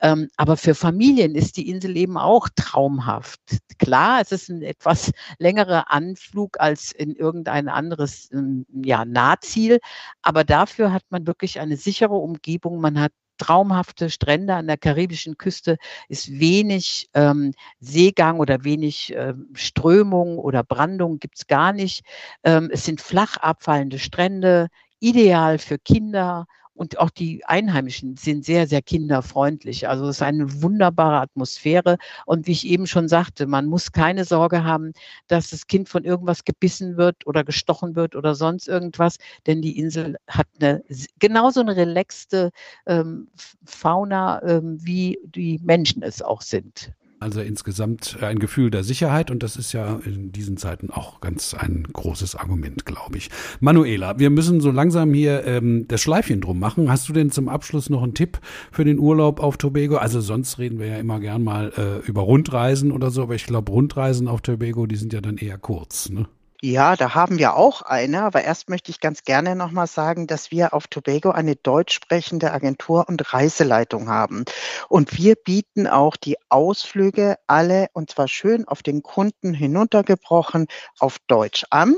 Ähm, 0.01 0.29
aber 0.37 0.57
für 0.57 0.75
Familien 0.75 1.35
ist 1.35 1.57
die 1.57 1.69
Insel 1.69 1.97
eben 1.97 2.17
auch 2.17 2.49
traumhaft. 2.55 3.41
Klar, 3.79 4.21
es 4.21 4.33
ist 4.33 4.49
ein 4.49 4.63
etwas 4.63 5.13
längerer 5.39 5.91
Anflug 5.91 6.61
als 6.61 6.93
in 6.93 7.15
irgendein 7.15 7.69
anderes 7.69 8.31
ähm, 8.33 8.67
ja, 8.85 9.05
Nahziel, 9.05 9.79
aber 10.23 10.45
dafür 10.45 10.93
hat 10.93 11.05
man 11.11 11.27
wirklich 11.27 11.61
eine 11.61 11.77
sichere 11.77 12.15
Umgebung. 12.15 12.81
Man 12.81 13.01
hat 13.01 13.13
traumhafte 13.39 14.11
Strände 14.11 14.55
an 14.55 14.67
der 14.67 14.77
karibischen 14.77 15.39
Küste, 15.39 15.79
ist 16.09 16.41
wenig 16.41 17.09
ähm, 17.15 17.53
Seegang 17.81 18.41
oder 18.41 18.65
wenig 18.65 19.15
äh, 19.15 19.35
Strömung 19.55 20.39
oder 20.39 20.65
Brandung 20.65 21.19
gibt 21.21 21.39
es 21.39 21.47
gar 21.47 21.73
nicht. 21.73 22.05
Ähm, 22.45 22.69
es 22.73 22.85
sind 22.85 23.01
flach 23.01 23.37
abfallende 23.37 23.99
Strände, 23.99 24.69
ideal 25.01 25.59
für 25.59 25.79
Kinder 25.79 26.47
und 26.79 26.99
auch 27.01 27.11
die 27.11 27.45
Einheimischen 27.45 28.17
sind 28.17 28.45
sehr, 28.45 28.69
sehr 28.69 28.83
kinderfreundlich. 28.83 29.89
Also 29.89 30.05
es 30.05 30.17
ist 30.17 30.23
eine 30.23 30.63
wunderbare 30.63 31.21
Atmosphäre. 31.21 31.99
Und 32.25 32.47
wie 32.47 32.53
ich 32.53 32.67
eben 32.69 32.87
schon 32.87 33.09
sagte, 33.09 33.47
man 33.47 33.67
muss 33.67 33.91
keine 33.91 34.25
Sorge 34.25 34.63
haben, 34.63 34.93
dass 35.27 35.51
das 35.51 35.67
Kind 35.67 35.89
von 35.89 36.05
irgendwas 36.05 36.45
gebissen 36.45 36.97
wird 36.97 37.27
oder 37.27 37.43
gestochen 37.43 37.97
wird 37.97 38.15
oder 38.15 38.37
sonst 38.37 38.69
irgendwas, 38.69 39.17
denn 39.47 39.61
die 39.61 39.77
Insel 39.77 40.17
hat 40.29 40.47
eine 40.61 40.85
genauso 41.19 41.61
eine 41.61 41.75
relaxte 41.75 42.53
ähm, 42.87 43.29
Fauna, 43.65 44.41
ähm, 44.45 44.79
wie 44.81 45.19
die 45.25 45.59
Menschen 45.63 46.03
es 46.03 46.23
auch 46.23 46.43
sind. 46.43 46.93
Also 47.21 47.41
insgesamt 47.41 48.19
ein 48.21 48.39
Gefühl 48.39 48.71
der 48.71 48.85
Sicherheit 48.85 49.33
und 49.33 49.43
das 49.43 49.57
ist 49.57 49.73
ja 49.73 49.99
in 50.05 50.31
diesen 50.31 50.57
Zeiten 50.57 50.91
auch 50.91 51.21
ganz 51.21 51.53
ein 51.53 51.83
großes 51.93 52.37
Argument, 52.37 52.87
glaube 52.87 53.17
ich. 53.17 53.29
Manuela, 53.59 54.21
wir 54.21 54.31
müssen 54.31 54.61
so 54.61 54.71
langsam 54.71 55.13
hier 55.13 55.45
ähm, 55.45 55.87
das 55.89 56.01
Schleifchen 56.01 56.41
drum 56.41 56.61
machen. 56.61 56.89
Hast 56.91 57.09
du 57.09 57.13
denn 57.13 57.33
zum 57.33 57.49
Abschluss 57.49 57.91
noch 57.91 58.05
einen 58.05 58.15
Tipp 58.15 58.39
für 58.71 58.85
den 58.85 59.01
Urlaub 59.01 59.41
auf 59.41 59.57
Tobago? 59.57 59.97
Also 59.97 60.21
sonst 60.21 60.61
reden 60.61 60.79
wir 60.79 60.87
ja 60.87 60.99
immer 60.99 61.19
gern 61.19 61.43
mal 61.43 61.73
äh, 61.77 62.07
über 62.07 62.23
Rundreisen 62.23 62.93
oder 62.93 63.11
so, 63.11 63.25
aber 63.25 63.35
ich 63.35 63.47
glaube 63.47 63.73
Rundreisen 63.73 64.29
auf 64.29 64.41
Tobago, 64.41 64.87
die 64.87 64.97
sind 64.97 65.13
ja 65.13 65.21
dann 65.21 65.39
eher 65.39 65.59
kurz, 65.59 66.11
ne? 66.11 66.29
Ja, 66.61 66.97
da 66.97 67.15
haben 67.15 67.39
wir 67.39 67.55
auch 67.55 67.83
eine, 67.83 68.25
aber 68.25 68.43
erst 68.43 68.69
möchte 68.69 68.91
ich 68.91 68.99
ganz 68.99 69.23
gerne 69.23 69.55
nochmal 69.55 69.87
sagen, 69.87 70.27
dass 70.27 70.51
wir 70.51 70.75
auf 70.75 70.89
Tobago 70.89 71.31
eine 71.31 71.55
deutsch 71.55 71.95
sprechende 71.95 72.51
Agentur 72.51 73.09
und 73.09 73.33
Reiseleitung 73.33 74.09
haben. 74.09 74.45
Und 74.89 75.17
wir 75.17 75.37
bieten 75.37 75.87
auch 75.87 76.17
die 76.17 76.37
Ausflüge 76.49 77.37
alle, 77.47 77.87
und 77.93 78.11
zwar 78.11 78.27
schön 78.27 78.67
auf 78.67 78.83
den 78.83 79.05
Kunden 79.05 79.55
hinuntergebrochen, 79.55 80.67
auf 80.99 81.19
Deutsch 81.29 81.65
an 81.71 81.95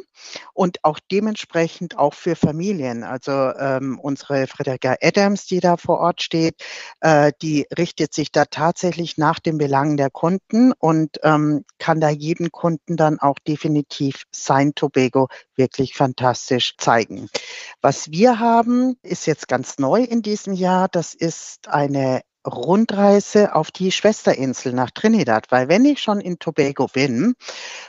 und 0.52 0.84
auch 0.84 0.98
dementsprechend 1.10 1.96
auch 1.96 2.12
für 2.12 2.36
Familien. 2.36 3.02
Also 3.02 3.32
ähm, 3.32 3.98
unsere 3.98 4.46
Frederika 4.46 4.96
Adams, 5.00 5.46
die 5.46 5.60
da 5.60 5.78
vor 5.78 6.00
Ort 6.00 6.20
steht, 6.20 6.62
äh, 7.00 7.32
die 7.40 7.66
richtet 7.78 8.12
sich 8.12 8.30
da 8.30 8.44
tatsächlich 8.44 9.16
nach 9.16 9.38
den 9.38 9.56
Belangen 9.56 9.96
der 9.96 10.10
Kunden 10.10 10.72
und 10.72 11.18
ähm, 11.22 11.64
kann 11.78 12.00
da 12.00 12.10
jeden 12.10 12.52
Kunden 12.52 12.98
dann 12.98 13.18
auch 13.18 13.38
definitiv 13.38 14.24
sein 14.50 14.74
Tobago 14.74 15.28
wirklich 15.54 15.94
fantastisch 15.94 16.74
zeigen. 16.76 17.28
Was 17.80 18.10
wir 18.10 18.40
haben, 18.40 18.96
ist 19.04 19.26
jetzt 19.26 19.46
ganz 19.46 19.78
neu 19.78 20.02
in 20.02 20.22
diesem 20.22 20.54
Jahr. 20.54 20.88
Das 20.88 21.14
ist 21.14 21.68
eine 21.68 22.22
Rundreise 22.44 23.54
auf 23.54 23.70
die 23.70 23.92
Schwesterinsel 23.92 24.72
nach 24.72 24.90
Trinidad, 24.90 25.46
weil 25.50 25.68
wenn 25.68 25.84
ich 25.84 26.00
schon 26.00 26.20
in 26.20 26.40
Tobago 26.40 26.88
bin 26.88 27.34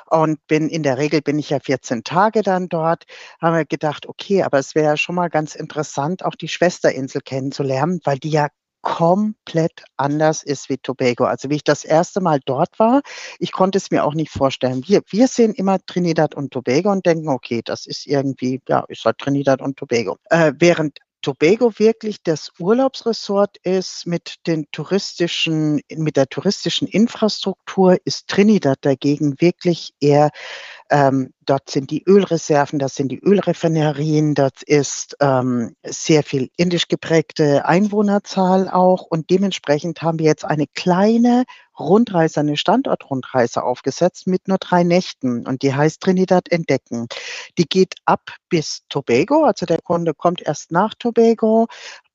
und 0.06 0.45
bin 0.45 0.69
in 0.69 0.84
der 0.84 1.00
Regel 1.00 1.24
bin 1.24 1.39
ich 1.39 1.50
ja 1.50 1.60
14 1.60 2.04
Tage 2.04 2.43
dann 2.43 2.69
dort, 2.69 3.06
haben 3.41 3.56
wir 3.56 3.65
gedacht, 3.65 4.06
okay, 4.06 4.43
aber 4.43 4.60
es 4.60 4.76
wäre 4.76 4.97
schon 4.97 5.15
mal 5.15 5.32
ganz 5.32 5.56
interessant, 5.56 6.24
auch 6.24 6.36
die 6.36 6.50
Schwesterinsel 6.50 7.21
kennenzulernen, 7.21 8.02
weil 8.04 8.19
die 8.19 8.30
ja 8.30 8.50
komplett 8.82 9.84
anders 9.98 10.44
ist 10.44 10.70
wie 10.70 10.78
Tobago. 10.78 11.26
Also 11.26 11.50
wie 11.50 11.56
ich 11.56 11.63
das 11.63 11.84
erste 11.84 12.22
Mal 12.22 12.39
dort 12.46 12.80
war, 12.80 13.02
ich 13.39 13.52
konnte 13.52 13.78
es 13.78 13.91
mir 13.91 14.04
auch 14.04 14.13
nicht 14.13 14.32
vorstellen. 14.32 14.84
Wir, 14.88 15.02
wir 15.10 15.28
sehen 15.28 15.54
immer 15.54 15.80
Trinidad 15.86 16.36
und 16.36 16.52
Tobago 16.52 16.91
und 16.91 17.06
denken, 17.06 17.30
okay, 17.30 17.62
das 17.63 17.86
ist 17.86 18.08
irgendwie, 18.08 18.62
ja, 18.67 18.84
ist 18.88 19.06
halt 19.06 19.17
Trinidad 19.17 19.62
und 19.62 19.78
Tobago. 19.78 20.17
Äh, 20.30 20.54
während 20.58 21.00
Tobago 21.22 21.78
wirklich 21.78 22.24
das 22.24 22.52
Urlaubsresort 22.58 23.58
ist 23.58 24.08
mit 24.08 24.48
den 24.48 24.65
touristischen, 24.72 25.82
mit 25.96 26.17
der 26.17 26.28
touristischen 26.28 26.88
Infrastruktur, 26.88 27.98
ist 28.06 28.28
Trinidad 28.28 28.80
dagegen 28.82 29.39
wirklich 29.39 29.94
eher 30.00 30.32
ähm, 30.91 31.34
dort 31.45 31.69
sind 31.69 31.89
die 31.89 32.04
Ölreserven, 32.06 32.77
das 32.77 32.95
sind 32.95 33.08
die 33.10 33.19
Ölrefinerien, 33.19 34.36
dort 34.36 34.62
ist 34.62 35.15
ähm, 35.21 35.75
sehr 35.84 36.21
viel 36.21 36.49
indisch 36.58 36.89
geprägte 36.89 37.65
Einwohnerzahl 37.65 38.69
auch 38.69 39.04
und 39.04 39.30
dementsprechend 39.30 40.01
haben 40.01 40.19
wir 40.19 40.25
jetzt 40.25 40.43
eine 40.43 40.67
kleine 40.67 41.45
Rundreise, 41.80 42.41
eine 42.41 42.58
Standortrundreise 42.58 43.63
aufgesetzt 43.63 44.27
mit 44.27 44.49
nur 44.49 44.58
drei 44.58 44.84
Nächten 44.84 45.47
und 45.47 45.62
die 45.63 45.73
heißt 45.73 46.01
Trinidad 46.01 46.51
Entdecken. 46.51 47.08
Die 47.58 47.65
geht 47.65 47.95
ab 48.06 48.36
bis 48.49 48.82
Tobago, 48.89 49.45
also 49.45 49.65
der 49.65 49.82
Kunde 49.82 50.13
kommt 50.13 50.41
erst 50.41 50.71
nach 50.71 50.93
Tobago, 50.93 51.67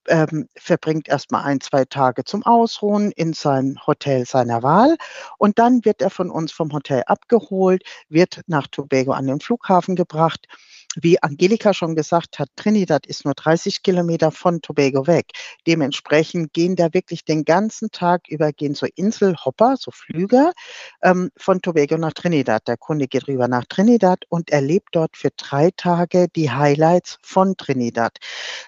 ähm, 0.09 0.49
verbringt 0.57 1.09
erstmal 1.09 1.45
ein, 1.45 1.61
zwei 1.61 1.85
Tage 1.85 2.25
zum 2.25 2.45
Ausruhen 2.45 3.13
in 3.13 3.33
sein 3.33 3.79
Hotel 3.87 4.27
seiner 4.27 4.63
Wahl 4.63 4.97
und 5.39 5.59
dann 5.59 5.85
wird 5.85 6.03
er 6.03 6.11
von 6.11 6.31
uns 6.31 6.53
vom 6.53 6.73
Hotel 6.73 7.03
abgeholt, 7.07 7.83
wird 8.09 8.43
nach 8.47 8.67
Tobago 8.67 9.13
an 9.13 9.27
den 9.27 9.41
Flughafen 9.41 9.97
gebracht 9.97 10.47
wie 10.97 11.23
Angelika 11.23 11.75
schon 11.75 11.95
gesagt 11.95 12.39
hat, 12.39 12.49
Trinidad 12.57 13.07
ist 13.07 13.25
nur 13.25 13.35
30 13.35 13.83
Kilometer 13.83 14.31
von 14.31 14.63
Tobago 14.63 15.07
weg. 15.07 15.27
Dementsprechend 15.67 16.53
gehen 16.53 16.75
da 16.75 16.93
wirklich 16.93 17.25
den 17.25 17.45
ganzen 17.45 17.91
Tag 17.91 18.29
über, 18.29 18.53
gehen 18.53 18.75
so 18.75 18.87
Inselhopper, 18.95 19.77
so 19.79 19.91
Flüge 19.91 20.53
ähm, 21.03 21.31
von 21.37 21.61
Tobago 21.61 21.99
nach 21.99 22.15
Trinidad. 22.15 22.67
Der 22.67 22.79
Kunde 22.79 23.09
geht 23.09 23.29
rüber 23.29 23.47
nach 23.47 23.67
Trinidad 23.67 24.25
und 24.29 24.51
erlebt 24.51 24.89
dort 24.93 25.17
für 25.17 25.31
drei 25.37 25.71
Tage 25.77 26.29
die 26.35 26.51
Highlights 26.51 27.19
von 27.23 27.57
Trinidad. 27.57 28.17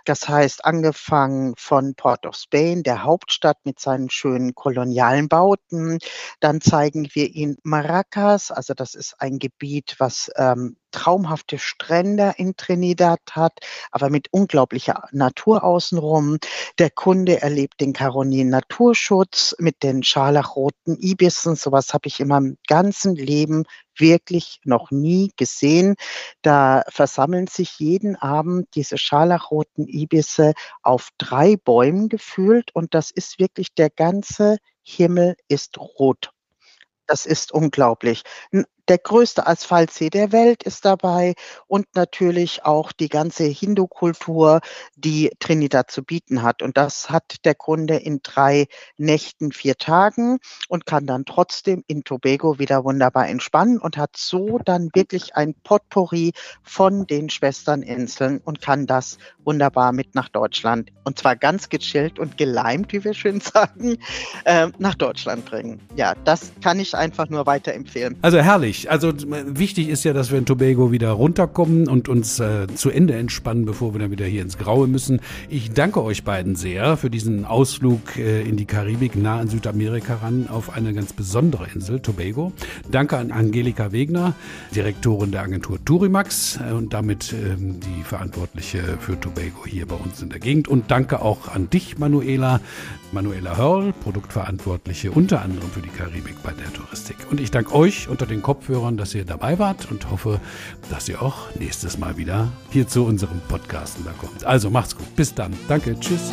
Das 0.04 0.28
heißt, 0.28 0.64
angefangen 0.64 1.54
von 1.56 1.94
Port 1.94 2.26
of 2.26 2.36
Spain, 2.36 2.82
der 2.82 3.04
Hauptstadt 3.04 3.58
mit 3.64 3.80
seinen 3.80 4.10
schönen 4.10 4.54
kolonialen 4.54 5.28
Bauten. 5.28 5.98
Dann 6.40 6.60
zeigen 6.60 7.08
wir 7.12 7.28
ihn 7.28 7.56
Maracas, 7.62 8.50
also 8.50 8.74
das 8.74 8.94
ist 8.94 9.14
ein 9.18 9.38
Gebiet, 9.38 9.96
was 9.98 10.30
ähm, 10.36 10.76
traumhafte 10.90 11.58
Strände 11.58 12.34
in 12.36 12.56
Trinidad 12.56 13.20
hat, 13.32 13.58
aber 13.90 14.10
mit 14.10 14.28
unglaublicher 14.32 15.04
Natur 15.12 15.64
außenrum. 15.64 16.38
Der 16.78 16.90
Kunde 16.90 17.42
erlebt 17.42 17.80
den 17.80 17.92
Caronin 17.92 18.48
Naturschutz 18.48 19.54
mit 19.58 19.82
den 19.82 20.02
scharlachroten 20.02 20.96
Ibissen. 21.00 21.56
Sowas 21.56 21.92
habe 21.94 22.08
ich 22.08 22.20
in 22.20 22.28
meinem 22.28 22.56
ganzen 22.66 23.14
Leben 23.14 23.64
wirklich 23.96 24.60
noch 24.64 24.90
nie 24.90 25.32
gesehen. 25.36 25.96
Da 26.42 26.84
versammeln 26.88 27.46
sich 27.46 27.78
jeden 27.78 28.16
Abend 28.16 28.68
diese 28.74 28.98
scharlachroten 28.98 29.86
Ibisse 29.86 30.54
auf 30.82 31.08
drei 31.18 31.56
Bäumen 31.56 32.08
gefühlt 32.08 32.74
und 32.74 32.94
das 32.94 33.10
ist 33.10 33.38
wirklich 33.38 33.74
der 33.74 33.90
ganze 33.90 34.58
Himmel 34.82 35.36
ist 35.48 35.78
rot. 35.78 36.30
Das 37.06 37.26
ist 37.26 37.52
unglaublich 37.52 38.22
der 38.88 38.98
größte 38.98 39.46
Asphaltsee 39.46 40.10
der 40.10 40.32
Welt 40.32 40.62
ist 40.62 40.84
dabei 40.84 41.34
und 41.66 41.86
natürlich 41.94 42.64
auch 42.64 42.92
die 42.92 43.08
ganze 43.08 43.44
Hindu-Kultur, 43.44 44.60
die 44.96 45.30
Trinidad 45.38 45.90
zu 45.90 46.02
bieten 46.02 46.42
hat. 46.42 46.62
Und 46.62 46.76
das 46.76 47.10
hat 47.10 47.44
der 47.44 47.54
Kunde 47.54 47.96
in 47.96 48.20
drei 48.22 48.66
Nächten, 48.96 49.52
vier 49.52 49.76
Tagen 49.76 50.38
und 50.68 50.86
kann 50.86 51.06
dann 51.06 51.24
trotzdem 51.24 51.84
in 51.86 52.04
Tobago 52.04 52.58
wieder 52.58 52.84
wunderbar 52.84 53.28
entspannen 53.28 53.78
und 53.78 53.96
hat 53.96 54.16
so 54.16 54.58
dann 54.64 54.88
wirklich 54.94 55.36
ein 55.36 55.54
Potpourri 55.54 56.32
von 56.62 57.06
den 57.06 57.28
Schwesterninseln 57.28 58.38
und 58.38 58.60
kann 58.62 58.86
das 58.86 59.18
wunderbar 59.44 59.92
mit 59.92 60.14
nach 60.14 60.28
Deutschland 60.28 60.90
und 61.04 61.18
zwar 61.18 61.36
ganz 61.36 61.68
gechillt 61.68 62.18
und 62.18 62.38
geleimt, 62.38 62.92
wie 62.92 63.04
wir 63.04 63.14
schön 63.14 63.40
sagen, 63.40 63.98
äh, 64.44 64.68
nach 64.78 64.94
Deutschland 64.94 65.44
bringen. 65.44 65.80
Ja, 65.96 66.14
das 66.24 66.52
kann 66.62 66.80
ich 66.80 66.94
einfach 66.94 67.28
nur 67.28 67.46
weiterempfehlen. 67.46 68.18
Also 68.22 68.38
herrlich 68.38 68.77
wichtig. 68.78 68.90
Also 68.90 69.12
wichtig 69.58 69.88
ist 69.88 70.04
ja, 70.04 70.12
dass 70.12 70.30
wir 70.30 70.38
in 70.38 70.46
Tobago 70.46 70.92
wieder 70.92 71.10
runterkommen 71.10 71.88
und 71.88 72.08
uns 72.08 72.40
äh, 72.40 72.66
zu 72.74 72.90
Ende 72.90 73.14
entspannen, 73.14 73.64
bevor 73.64 73.94
wir 73.94 74.00
dann 74.00 74.10
wieder 74.10 74.26
hier 74.26 74.42
ins 74.42 74.58
Graue 74.58 74.86
müssen. 74.86 75.20
Ich 75.48 75.72
danke 75.72 76.02
euch 76.02 76.24
beiden 76.24 76.56
sehr 76.56 76.96
für 76.96 77.10
diesen 77.10 77.44
Ausflug 77.44 78.16
äh, 78.16 78.42
in 78.42 78.56
die 78.56 78.64
Karibik, 78.64 79.16
nah 79.16 79.38
an 79.38 79.48
Südamerika 79.48 80.16
ran, 80.16 80.48
auf 80.48 80.74
eine 80.74 80.92
ganz 80.92 81.12
besondere 81.12 81.66
Insel, 81.74 82.00
Tobago. 82.00 82.52
Danke 82.90 83.16
an 83.16 83.30
Angelika 83.30 83.92
Wegner, 83.92 84.34
Direktorin 84.74 85.32
der 85.32 85.42
Agentur 85.42 85.78
Turimax 85.84 86.58
äh, 86.58 86.72
und 86.72 86.92
damit 86.92 87.32
ähm, 87.32 87.80
die 87.80 88.02
Verantwortliche 88.04 88.98
für 89.00 89.18
Tobago 89.18 89.66
hier 89.66 89.86
bei 89.86 89.96
uns 89.96 90.22
in 90.22 90.30
der 90.30 90.40
Gegend. 90.40 90.68
Und 90.68 90.90
danke 90.90 91.22
auch 91.22 91.48
an 91.48 91.70
dich, 91.70 91.98
Manuela, 91.98 92.60
Manuela 93.12 93.56
Hörl, 93.56 93.92
Produktverantwortliche 93.92 95.10
unter 95.10 95.42
anderem 95.42 95.70
für 95.70 95.80
die 95.80 95.88
Karibik 95.88 96.42
bei 96.42 96.52
der 96.52 96.72
Touristik. 96.72 97.16
Und 97.30 97.40
ich 97.40 97.50
danke 97.50 97.74
euch 97.74 98.08
unter 98.08 98.26
den 98.26 98.42
Kopfhörern, 98.42 98.96
dass 98.96 99.14
ihr 99.14 99.24
dabei 99.24 99.58
wart 99.58 99.90
und 99.90 100.10
hoffe, 100.10 100.40
dass 100.90 101.08
ihr 101.08 101.22
auch 101.22 101.54
nächstes 101.54 101.98
Mal 101.98 102.16
wieder 102.16 102.48
hier 102.70 102.86
zu 102.86 103.04
unserem 103.04 103.40
Podcast 103.48 103.98
da 104.04 104.12
kommt. 104.12 104.44
Also 104.44 104.70
macht's 104.70 104.96
gut. 104.96 105.14
Bis 105.16 105.34
dann. 105.34 105.52
Danke. 105.68 105.98
Tschüss. 105.98 106.30